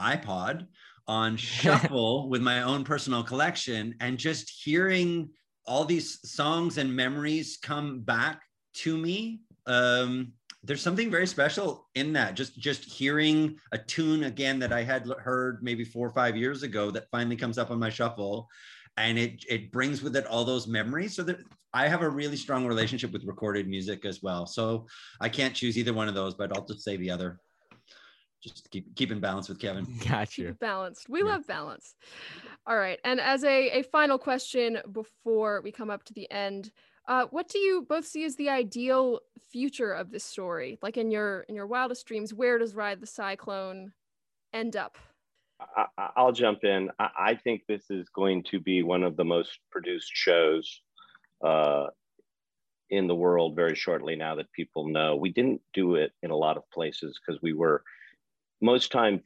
iPod 0.01 0.67
on 1.07 1.37
shuffle 1.37 2.29
with 2.29 2.43
my 2.43 2.63
own 2.63 2.85
personal 2.85 3.23
collection, 3.23 3.95
and 4.01 4.19
just 4.19 4.51
hearing 4.65 5.31
all 5.67 5.85
these 5.85 6.19
songs 6.31 6.79
and 6.79 6.95
memories 6.95 7.59
come 7.61 8.01
back 8.01 8.41
to 8.75 8.97
me. 8.97 9.41
Um, 9.67 10.33
there's 10.65 10.83
something 10.83 11.11
very 11.11 11.27
special 11.27 11.89
in 11.95 12.13
that 12.13 12.35
just 12.35 12.59
just 12.59 12.85
hearing 12.85 13.57
a 13.73 13.79
tune 13.79 14.25
again 14.25 14.59
that 14.59 14.73
i 14.73 14.83
had 14.83 15.07
heard 15.19 15.63
maybe 15.63 15.85
four 15.85 16.07
or 16.07 16.13
five 16.13 16.37
years 16.37 16.63
ago 16.63 16.91
that 16.91 17.09
finally 17.11 17.37
comes 17.37 17.59
up 17.59 17.71
on 17.71 17.79
my 17.79 17.91
shuffle 17.91 18.49
and 18.97 19.19
it 19.19 19.45
it 19.49 19.71
brings 19.71 20.03
with 20.03 20.17
it 20.17 20.27
all 20.27 20.45
those 20.45 20.67
memories 20.67 21.15
so 21.15 21.23
that 21.23 21.39
i 21.73 21.87
have 21.87 22.03
a 22.03 22.09
really 22.09 22.37
strong 22.37 22.67
relationship 22.67 23.13
with 23.13 23.25
recorded 23.25 23.69
music 23.69 24.05
as 24.05 24.23
well 24.23 24.47
so 24.47 24.87
i 25.21 25.29
can't 25.29 25.55
choose 25.55 25.79
either 25.79 25.95
one 25.95 26.09
of 26.09 26.15
those 26.15 26.35
but 26.35 26.55
i'll 26.57 26.67
just 26.67 26.83
say 26.83 26.97
the 26.97 27.11
other 27.11 27.39
just 28.43 28.69
keep 28.71 28.95
keep 28.97 29.11
in 29.13 29.21
balance 29.21 29.49
with 29.49 29.59
kevin 29.61 29.87
Got 30.09 30.31
Keep 30.31 30.45
you. 30.47 30.53
balanced. 30.55 31.09
We 31.09 31.21
Yeah. 31.21 31.31
love 31.31 31.47
balance. 31.47 31.95
All 32.67 32.77
right. 32.77 33.01
And 33.05 33.21
as 33.21 33.43
a, 33.45 33.81
a 33.81 33.83
final 33.83 34.19
question 34.19 34.79
before 34.93 35.61
we 35.63 35.73
come 35.73 35.91
up 35.91 36.05
to 36.05 36.13
the 36.13 36.31
end, 36.31 36.71
uh, 37.09 37.27
what 37.31 37.49
do 37.49 37.59
you 37.59 37.87
both 37.89 38.07
see 38.07 38.25
as 38.25 38.37
the 38.37 38.51
ideal 38.51 39.21
future 39.51 39.93
of 39.93 40.11
this 40.11 40.25
story? 40.25 40.79
Like 40.83 40.99
in 40.99 41.11
your 41.11 41.41
in 41.41 41.55
your 41.55 41.67
wildest 41.67 42.07
dreams, 42.07 42.35
where 42.35 42.59
does 42.59 42.75
Ride 42.75 43.01
the 43.01 43.07
Cyclone 43.07 43.93
end 44.53 44.77
up? 44.77 44.99
I, 45.59 45.87
I- 45.97 46.11
I'll 46.17 46.33
jump 46.33 46.65
in. 46.65 46.91
I, 46.99 47.09
I 47.19 47.35
think 47.35 47.63
this 47.67 47.91
is 47.91 48.09
going 48.11 48.45
to 48.45 48.61
be 48.61 48.83
one 48.83 49.03
of 49.03 49.17
the 49.17 49.25
most 49.25 49.59
produced 49.71 50.11
shows 50.13 50.83
uh, 51.43 51.87
in 52.91 53.07
the 53.07 53.15
world 53.15 53.57
very 53.57 53.75
shortly 53.75 54.15
now 54.15 54.35
that 54.35 54.53
people 54.53 54.87
know. 54.87 55.17
We 55.17 55.31
didn't 55.33 55.63
do 55.73 55.95
it 55.95 56.13
in 56.23 56.31
a 56.31 56.37
lot 56.37 56.59
of 56.59 56.71
places 56.71 57.19
because 57.19 57.41
we 57.41 57.55
were, 57.55 57.83
most 58.61 58.93
time, 58.93 59.23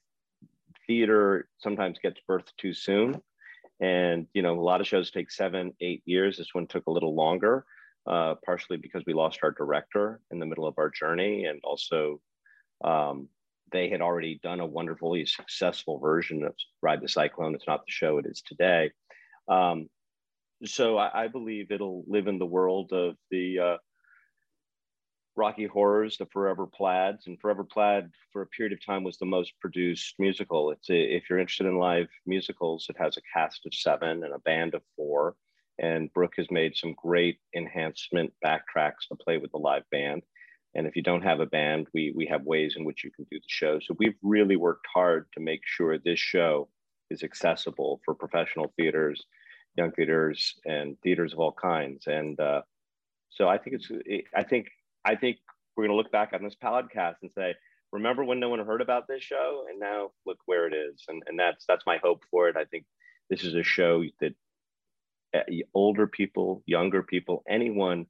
theater 0.86 1.48
sometimes 1.58 1.98
gets 2.00 2.20
birthed 2.28 2.52
too 2.58 2.74
soon. 2.74 3.20
And, 3.82 4.28
you 4.32 4.42
know, 4.42 4.58
a 4.58 4.62
lot 4.62 4.80
of 4.80 4.86
shows 4.86 5.10
take 5.10 5.30
seven, 5.30 5.72
eight 5.80 6.02
years. 6.06 6.38
This 6.38 6.54
one 6.54 6.68
took 6.68 6.86
a 6.86 6.90
little 6.90 7.16
longer, 7.16 7.66
uh, 8.06 8.36
partially 8.46 8.76
because 8.76 9.02
we 9.06 9.12
lost 9.12 9.40
our 9.42 9.50
director 9.50 10.20
in 10.30 10.38
the 10.38 10.46
middle 10.46 10.66
of 10.66 10.78
our 10.78 10.88
journey 10.88 11.46
and 11.46 11.60
also 11.64 12.20
um, 12.84 13.28
they 13.72 13.88
had 13.88 14.00
already 14.00 14.38
done 14.42 14.60
a 14.60 14.66
wonderfully 14.66 15.26
successful 15.26 15.98
version 15.98 16.44
of 16.44 16.54
Ride 16.80 17.00
the 17.00 17.08
Cyclone. 17.08 17.54
It's 17.56 17.66
not 17.66 17.84
the 17.84 17.90
show 17.90 18.18
it 18.18 18.26
is 18.26 18.40
today. 18.42 18.92
Um, 19.48 19.88
so 20.64 20.96
I, 20.96 21.24
I 21.24 21.28
believe 21.28 21.72
it'll 21.72 22.04
live 22.06 22.28
in 22.28 22.38
the 22.38 22.46
world 22.46 22.92
of 22.92 23.16
the 23.32 23.58
uh, 23.58 23.76
Rocky 25.34 25.66
Horrors, 25.66 26.18
the 26.18 26.26
Forever 26.26 26.66
Plaids, 26.66 27.26
and 27.26 27.40
Forever 27.40 27.64
Plaid 27.64 28.10
for 28.32 28.42
a 28.42 28.46
period 28.46 28.72
of 28.72 28.84
time 28.84 29.02
was 29.02 29.16
the 29.16 29.26
most 29.26 29.52
produced 29.60 30.14
musical. 30.18 30.70
It's 30.70 30.90
a, 30.90 30.94
if 30.94 31.24
you're 31.28 31.38
interested 31.38 31.66
in 31.66 31.78
live 31.78 32.08
musicals, 32.26 32.86
it 32.90 32.96
has 32.98 33.16
a 33.16 33.22
cast 33.32 33.64
of 33.64 33.74
seven 33.74 34.24
and 34.24 34.34
a 34.34 34.38
band 34.40 34.74
of 34.74 34.82
four. 34.94 35.36
And 35.78 36.12
Brooke 36.12 36.34
has 36.36 36.50
made 36.50 36.76
some 36.76 36.94
great 36.94 37.38
enhancement 37.56 38.32
backtracks 38.44 39.08
to 39.08 39.16
play 39.16 39.38
with 39.38 39.52
the 39.52 39.58
live 39.58 39.88
band. 39.90 40.22
And 40.74 40.86
if 40.86 40.96
you 40.96 41.02
don't 41.02 41.22
have 41.24 41.40
a 41.40 41.46
band, 41.46 41.86
we 41.94 42.12
we 42.14 42.26
have 42.26 42.44
ways 42.44 42.74
in 42.76 42.84
which 42.84 43.04
you 43.04 43.10
can 43.10 43.26
do 43.30 43.38
the 43.38 43.46
show. 43.46 43.80
So 43.80 43.94
we've 43.98 44.16
really 44.22 44.56
worked 44.56 44.86
hard 44.92 45.26
to 45.34 45.40
make 45.40 45.62
sure 45.64 45.98
this 45.98 46.18
show 46.18 46.68
is 47.10 47.22
accessible 47.22 48.00
for 48.04 48.14
professional 48.14 48.72
theaters, 48.76 49.22
young 49.76 49.92
theaters, 49.92 50.54
and 50.64 50.96
theaters 51.02 51.32
of 51.32 51.40
all 51.40 51.52
kinds. 51.52 52.06
And 52.06 52.38
uh, 52.38 52.62
so 53.30 53.48
I 53.48 53.58
think 53.58 53.76
it's 53.76 53.90
I 54.34 54.42
think 54.42 54.68
I 55.04 55.16
think 55.16 55.38
we're 55.76 55.84
going 55.86 55.96
to 55.96 55.96
look 55.96 56.12
back 56.12 56.32
on 56.32 56.42
this 56.42 56.56
podcast 56.62 57.16
and 57.22 57.30
say, 57.36 57.54
remember 57.92 58.24
when 58.24 58.40
no 58.40 58.48
one 58.48 58.64
heard 58.64 58.82
about 58.82 59.08
this 59.08 59.22
show, 59.22 59.64
and 59.70 59.80
now 59.80 60.10
look 60.26 60.38
where 60.46 60.66
it 60.66 60.74
is. 60.74 61.04
And 61.08 61.22
and 61.26 61.38
that's 61.38 61.64
that's 61.66 61.86
my 61.86 61.98
hope 62.02 62.24
for 62.30 62.48
it. 62.48 62.56
I 62.56 62.64
think 62.64 62.84
this 63.30 63.44
is 63.44 63.54
a 63.54 63.62
show 63.62 64.04
that 64.20 64.34
uh, 65.34 65.40
older 65.74 66.06
people, 66.06 66.62
younger 66.66 67.02
people, 67.02 67.42
anyone 67.48 68.06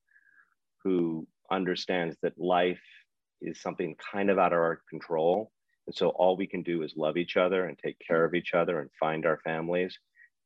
who 0.85 1.27
understands 1.51 2.17
that 2.23 2.39
life 2.39 2.83
is 3.41 3.61
something 3.61 3.97
kind 4.13 4.31
of 4.31 4.39
out 4.39 4.53
of 4.53 4.59
our 4.59 4.83
control 4.89 5.53
And 5.87 5.95
so 5.95 6.11
all 6.11 6.37
we 6.37 6.47
can 6.47 6.63
do 6.63 6.83
is 6.83 6.95
love 6.97 7.17
each 7.17 7.37
other 7.37 7.67
and 7.67 7.79
take 7.79 7.99
care 8.07 8.25
of 8.25 8.35
each 8.35 8.55
other 8.55 8.81
and 8.81 8.91
find 9.01 9.27
our 9.27 9.39
families. 9.45 9.99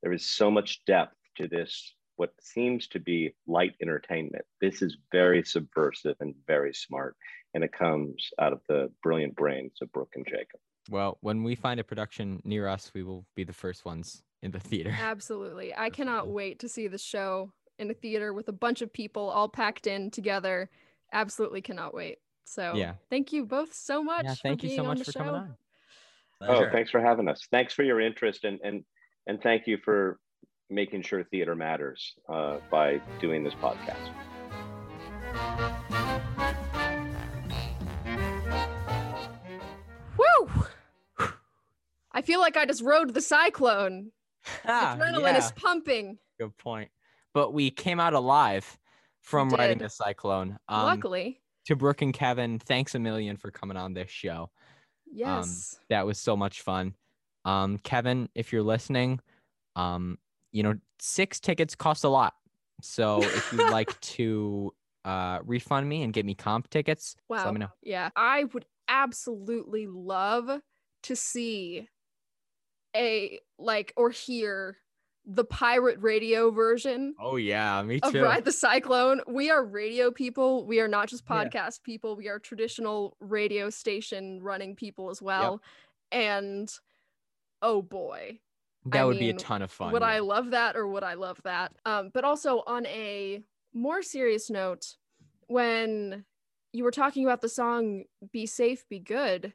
There 0.03 0.13
is 0.13 0.27
so 0.27 0.51
much 0.51 0.85
depth 0.87 1.17
to 1.37 1.49
this, 1.49 1.95
what 2.17 2.33
seems 2.41 2.89
to 2.89 3.01
be 3.01 3.35
light 3.47 3.75
entertainment. 3.81 4.45
This 4.61 4.83
is 4.83 4.97
very 5.13 5.41
mm-hmm. 5.41 5.47
subversive 5.47 6.17
and 6.21 6.35
very 6.47 6.75
smart. 6.75 7.17
And 7.55 7.65
it 7.65 7.73
comes 7.73 8.31
out 8.41 8.53
of 8.53 8.61
the 8.69 8.91
brilliant 9.03 9.35
brains 9.35 9.79
of 9.81 9.93
Brooke 9.93 10.13
and 10.15 10.27
Jacob. 10.27 10.61
Well, 10.91 11.19
when 11.21 11.43
we 11.43 11.55
find 11.55 11.81
a 11.81 11.85
production 11.85 12.41
near 12.45 12.69
us, 12.69 12.93
we 12.95 13.03
will 13.03 13.25
be 13.35 13.45
the 13.45 13.53
first 13.53 13.85
ones 13.85 14.23
in 14.43 14.51
the 14.51 14.61
theater. 14.61 14.95
Absolutely. 15.01 15.75
I 15.75 15.91
cannot 15.91 16.29
wait 16.29 16.61
to 16.61 16.69
see 16.69 16.87
the 16.87 16.99
show 16.99 17.53
in 17.79 17.91
a 17.91 17.95
theater 17.95 18.33
with 18.33 18.49
a 18.49 18.53
bunch 18.53 18.83
of 18.83 18.93
people 18.93 19.29
all 19.29 19.49
packed 19.49 19.87
in 19.87 20.11
together. 20.11 20.71
Absolutely 21.13 21.63
cannot 21.63 21.95
wait. 21.95 22.19
So 22.45 22.75
Yeah. 22.75 22.95
thank 23.11 23.33
you 23.33 23.45
both 23.45 23.75
so 23.75 24.03
much. 24.03 24.25
Yeah, 24.25 24.35
thank 24.35 24.61
for 24.61 24.67
you 24.67 24.71
being 24.71 24.81
so 24.81 24.85
much 24.85 24.99
the 24.99 25.05
for 25.05 25.13
coming 25.13 25.35
show. 25.35 25.39
on. 25.39 25.57
Oh, 26.43 26.71
thanks 26.71 26.91
for 26.91 27.01
having 27.01 27.29
us. 27.29 27.47
Thanks 27.51 27.73
for 27.73 27.83
your 27.83 28.01
interest 28.01 28.45
and 28.45 28.61
and 28.63 28.85
and 29.27 29.43
thank 29.43 29.67
you 29.67 29.79
for 29.79 30.19
making 30.71 31.03
sure 31.03 31.23
theater 31.25 31.55
matters 31.55 32.15
uh, 32.29 32.59
by 32.71 33.01
doing 33.21 33.45
this 33.45 33.55
podcast. 33.55 34.11
Woo! 40.17 40.51
I 42.13 42.23
feel 42.23 42.41
like 42.41 42.57
I 42.57 42.65
just 42.65 42.83
rode 42.83 43.15
the 43.15 43.21
cyclone. 43.21 44.13
Ah, 44.65 44.97
Adrenaline 44.99 45.23
yeah, 45.23 45.39
is 45.39 45.53
pumping. 45.53 46.19
good 46.39 46.57
point. 46.57 46.91
But 47.35 47.53
we 47.53 47.71
came 47.71 48.01
out 48.01 48.15
alive 48.15 48.79
from 49.21 49.51
riding 49.51 49.79
the 49.79 49.89
cyclone. 49.89 50.57
Um, 50.69 50.85
Luckily. 50.85 51.41
to 51.67 51.77
Brooke 51.77 52.03
and 52.03 52.15
Kevin, 52.15 52.59
thanks 52.59 52.95
a 52.95 52.99
million 52.99 53.37
for 53.37 53.51
coming 53.51 53.77
on 53.77 53.93
this 53.93 54.09
show. 54.11 54.51
Yes. 55.13 55.79
That 55.91 56.07
was 56.07 56.19
so 56.19 56.37
much 56.37 56.63
fun. 56.63 56.95
Um, 57.45 57.79
Kevin, 57.79 58.29
if 58.35 58.53
you're 58.53 58.63
listening, 58.63 59.21
um, 59.75 60.19
you 60.53 60.63
know, 60.63 60.75
six 60.99 61.41
tickets 61.41 61.75
cost 61.75 62.05
a 62.05 62.09
lot. 62.09 62.35
So 62.83 63.23
if 63.23 63.53
you'd 63.53 63.71
like 63.71 63.99
to 64.01 64.73
uh, 65.05 65.41
refund 65.45 65.89
me 65.89 66.03
and 66.03 66.13
get 66.13 66.27
me 66.27 66.35
comp 66.35 66.69
tickets, 66.71 67.17
wow. 67.29 67.45
let 67.45 67.55
me 67.55 67.61
know. 67.61 67.71
Yeah. 67.83 68.11
I 68.17 68.45
would 68.45 68.65
absolutely 68.89 69.87
love 69.87 70.61
to 71.05 71.17
see 71.17 71.89
a 72.95 73.39
like 73.59 73.93
or 73.97 74.11
hear 74.11 74.79
the 75.29 75.45
pirate 75.45 75.99
radio 76.01 76.53
version 76.53 77.15
Oh 77.21 77.35
yeah, 77.37 77.83
me 77.83 77.99
of 78.01 78.13
too. 78.13 78.23
Ride 78.23 78.45
the 78.45 78.53
Cyclone. 78.53 79.21
We 79.27 79.51
are 79.51 79.65
radio 79.65 80.11
people. 80.13 80.65
We 80.65 80.81
are 80.81 80.89
not 80.89 81.09
just 81.09 81.25
Yeah. 81.29 81.45
podcast 81.45 81.83
people. 81.83 82.15
We 82.17 82.29
are 82.29 82.39
traditional 82.39 83.17
radio 83.21 83.69
station 83.71 84.41
running 84.41 84.77
people 84.77 85.11
as 85.11 85.21
well. 85.21 85.61
And 86.13 86.73
oh 87.61 87.83
boy, 87.83 88.39
that 88.93 89.01
I 89.01 89.05
would 89.05 89.19
be 89.19 89.31
a 89.31 89.35
ton 89.35 89.63
of 89.63 89.71
fun. 89.71 89.93
would 89.93 90.03
I 90.03 90.19
love 90.21 90.51
that 90.51 90.77
or 90.77 90.87
would 90.89 91.03
I 91.03 91.15
love 91.15 91.41
that? 91.45 91.73
Um, 91.85 92.11
but 92.13 92.25
also 92.25 92.63
on 92.67 92.87
a 92.87 93.43
more 93.73 94.03
serious 94.03 94.49
note, 94.51 94.97
when 95.49 96.25
you 96.73 96.85
were 96.85 96.91
talking 96.91 97.25
about 97.25 97.41
the 97.41 97.49
song 97.49 98.05
"Be 98.33 98.47
Safe, 98.47 98.89
Be 98.89 98.99
Good," 98.99 99.53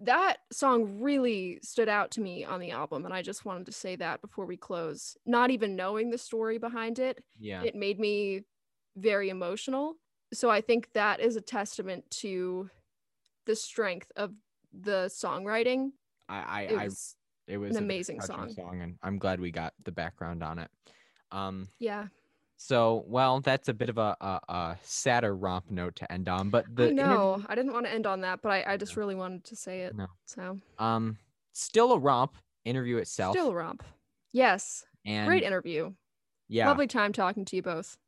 that 0.00 0.38
song 0.52 1.00
really 1.00 1.58
stood 1.62 1.88
out 1.88 2.10
to 2.12 2.20
me 2.20 2.44
on 2.44 2.60
the 2.60 2.70
album, 2.72 3.04
and 3.04 3.14
I 3.14 3.22
just 3.22 3.44
wanted 3.44 3.66
to 3.66 3.72
say 3.72 3.96
that 3.96 4.20
before 4.20 4.46
we 4.46 4.56
close. 4.56 5.16
Not 5.26 5.50
even 5.50 5.76
knowing 5.76 6.10
the 6.10 6.18
story 6.18 6.58
behind 6.58 6.98
it, 6.98 7.22
Yeah. 7.38 7.62
it 7.62 7.74
made 7.74 7.98
me 8.00 8.42
very 8.96 9.28
emotional. 9.28 9.96
So 10.34 10.50
I 10.50 10.60
think 10.60 10.92
that 10.94 11.20
is 11.20 11.36
a 11.36 11.40
testament 11.40 12.10
to 12.22 12.70
the 13.46 13.54
strength 13.56 14.10
of 14.16 14.34
the 14.72 15.06
songwriting. 15.08 15.92
I 16.28 16.66
I 16.66 16.84
was, 16.84 17.16
it 17.46 17.56
was 17.58 17.76
an 17.76 17.84
amazing 17.84 18.20
touching 18.20 18.54
song. 18.54 18.80
and 18.82 18.96
I'm 19.02 19.18
glad 19.18 19.40
we 19.40 19.50
got 19.50 19.74
the 19.84 19.92
background 19.92 20.42
on 20.42 20.58
it. 20.58 20.70
Um, 21.30 21.68
yeah. 21.78 22.06
so 22.56 23.04
well, 23.06 23.40
that's 23.40 23.68
a 23.68 23.74
bit 23.74 23.88
of 23.88 23.98
a 23.98 24.16
a, 24.20 24.40
a 24.48 24.76
sadder 24.82 25.34
romp 25.34 25.70
note 25.70 25.96
to 25.96 26.10
end 26.12 26.28
on, 26.28 26.50
but 26.50 26.64
the 26.74 26.84
I 26.84 26.88
interview- 26.90 27.10
know. 27.12 27.42
I 27.48 27.54
didn't 27.54 27.72
want 27.72 27.86
to 27.86 27.92
end 27.92 28.06
on 28.06 28.20
that, 28.22 28.42
but 28.42 28.52
I, 28.52 28.72
I 28.74 28.76
just 28.76 28.96
really 28.96 29.14
wanted 29.14 29.44
to 29.44 29.56
say 29.56 29.82
it. 29.82 29.96
No. 29.96 30.06
So 30.26 30.58
um, 30.78 31.16
still 31.52 31.92
a 31.92 31.98
romp 31.98 32.34
interview 32.64 32.98
itself. 32.98 33.34
still 33.36 33.50
a 33.50 33.54
romp. 33.54 33.82
Yes. 34.32 34.84
and 35.04 35.26
Great 35.26 35.42
interview. 35.42 35.92
yeah, 36.48 36.68
Lovely 36.68 36.86
time 36.86 37.12
talking 37.12 37.44
to 37.46 37.56
you 37.56 37.62
both. 37.62 37.98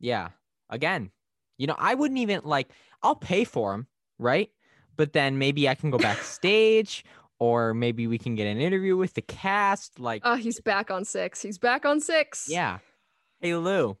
yeah. 0.00 0.28
Again, 0.70 1.10
you 1.58 1.66
know, 1.66 1.74
I 1.78 1.94
wouldn't 1.94 2.18
even 2.20 2.40
like. 2.44 2.70
I'll 3.02 3.14
pay 3.14 3.44
for 3.44 3.72
them, 3.72 3.86
right? 4.18 4.50
But 4.96 5.12
then 5.12 5.36
maybe 5.38 5.68
I 5.68 5.74
can 5.74 5.90
go 5.90 5.98
backstage, 5.98 7.04
or 7.42 7.74
maybe 7.74 8.06
we 8.06 8.18
can 8.18 8.36
get 8.36 8.46
an 8.46 8.60
interview 8.60 8.96
with 8.96 9.14
the 9.14 9.20
cast. 9.22 9.98
Like, 9.98 10.22
Oh, 10.24 10.36
he's 10.36 10.60
back 10.60 10.92
on 10.92 11.04
six. 11.04 11.42
He's 11.42 11.58
back 11.58 11.84
on 11.84 11.98
six. 12.00 12.46
yeah. 12.48 12.78
Hey 13.40 13.56
Lou, 13.56 13.96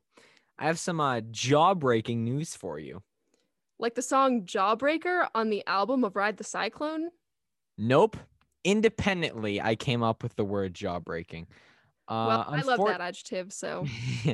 I 0.56 0.66
have 0.66 0.78
some 0.78 1.00
uh, 1.00 1.22
jaw-breaking 1.32 2.22
news 2.22 2.54
for 2.54 2.78
you. 2.78 3.02
Like 3.80 3.96
the 3.96 4.02
song 4.02 4.42
Jawbreaker 4.44 5.26
on 5.34 5.50
the 5.50 5.66
album 5.66 6.04
of 6.04 6.14
Ride 6.14 6.36
the 6.36 6.44
Cyclone. 6.44 7.08
Nope. 7.76 8.16
Independently, 8.62 9.60
I 9.60 9.74
came 9.74 10.04
up 10.04 10.22
with 10.22 10.36
the 10.36 10.44
word 10.44 10.72
jaw-breaking. 10.74 11.48
Uh, 12.06 12.26
Well, 12.28 12.44
I 12.48 12.60
love 12.60 12.78
that 12.86 13.00
adjective. 13.00 13.52
So 13.52 13.84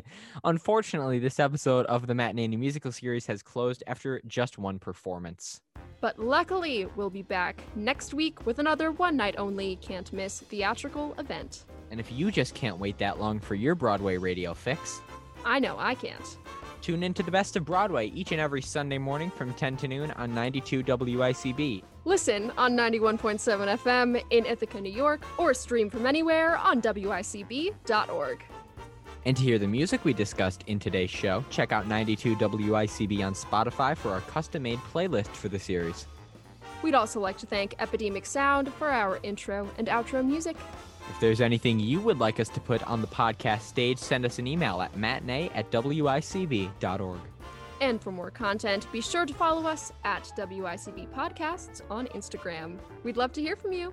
Unfortunately, 0.45 1.19
this 1.19 1.41
episode 1.41 1.87
of 1.87 2.07
the 2.07 2.15
Matinee 2.15 2.57
musical 2.57 2.93
series 2.93 3.25
has 3.27 3.43
closed 3.43 3.83
after 3.87 4.21
just 4.27 4.59
one 4.59 4.79
performance. 4.79 5.63
But 6.01 6.19
luckily, 6.19 6.87
we'll 6.97 7.11
be 7.11 7.23
back 7.23 7.61
next 7.75 8.15
week 8.15 8.47
with 8.47 8.59
another 8.61 8.93
one 8.93 9.17
night 9.17 9.35
only, 9.37 9.77
can't 9.77 10.13
miss 10.13 10.41
theatrical 10.41 11.15
event. 11.19 11.65
And 11.91 11.99
if 11.99 12.13
you 12.13 12.31
just 12.31 12.55
can't 12.55 12.79
wait 12.79 12.99
that 12.99 13.19
long 13.19 13.41
for 13.41 13.55
your 13.55 13.75
Broadway 13.75 14.17
radio 14.17 14.55
fix, 14.55 15.01
I 15.45 15.59
know 15.59 15.77
I 15.79 15.95
can't. 15.95 16.37
tune 16.81 17.03
in 17.03 17.13
to 17.15 17.23
the 17.25 17.31
best 17.31 17.57
of 17.57 17.65
Broadway 17.65 18.07
each 18.09 18.31
and 18.31 18.41
every 18.41 18.63
Sunday 18.63 18.99
morning 18.99 19.31
from 19.31 19.53
10 19.55 19.77
to 19.79 19.89
noon 19.89 20.13
on 20.13 20.33
92 20.33 20.85
WICB. 20.85 21.83
Listen 22.05 22.53
on 22.57 22.77
91.7 22.77 23.77
FM 23.79 24.23
in 24.31 24.47
Ithaca, 24.47 24.81
New 24.81 24.93
York, 24.93 25.23
or 25.39 25.53
stream 25.53 25.91
from 25.91 26.07
anywhere 26.07 26.57
on 26.57 26.81
WICB.org. 26.81 28.45
And 29.29 29.37
to 29.37 29.43
hear 29.43 29.59
the 29.59 29.69
music 29.69 30.07
we 30.07 30.15
discussed 30.15 30.65
in 30.69 30.79
today's 30.79 31.11
show, 31.11 31.45
check 31.51 31.71
out 31.71 31.87
92 31.87 32.35
WICB 32.37 33.27
on 33.27 33.35
Spotify 33.35 33.95
for 33.95 34.11
our 34.11 34.23
custom 34.23 34.63
made 34.63 34.79
playlist 34.91 35.29
for 35.29 35.51
the 35.51 35.59
series. 35.59 36.07
We'd 36.81 36.95
also 36.95 37.21
like 37.21 37.37
to 37.39 37.47
thank 37.47 37.75
Epidemic 37.79 38.25
Sound 38.25 38.73
for 38.79 38.89
our 38.89 39.21
intro 39.23 39.69
and 39.77 39.89
outro 39.89 40.25
music. 40.25 40.57
If 41.11 41.21
there's 41.21 41.43
anything 41.43 41.79
you 41.79 42.01
would 42.01 42.19
like 42.19 42.41
us 42.41 42.49
to 42.49 42.61
put 42.61 42.83
on 42.85 43.03
the 43.03 43.07
podcast 43.07 43.61
stage, 43.61 43.99
send 43.99 44.25
us 44.25 44.39
an 44.39 44.47
email 44.47 44.81
at 44.81 44.97
matinee 44.97 45.51
at 45.55 45.71
wicb.org. 45.73 47.21
And 47.83 48.01
for 48.01 48.11
more 48.11 48.31
content, 48.31 48.91
be 48.93 49.03
sure 49.03 49.27
to 49.27 49.35
follow 49.35 49.69
us 49.69 49.93
at 50.05 50.33
WICB 50.39 51.07
Podcasts 51.09 51.83
on 51.91 52.07
Instagram. 52.09 52.79
We'd 53.05 53.19
love 53.19 53.35
to 53.35 53.43
hear 53.43 53.57
from 53.57 53.75
you. 53.75 53.93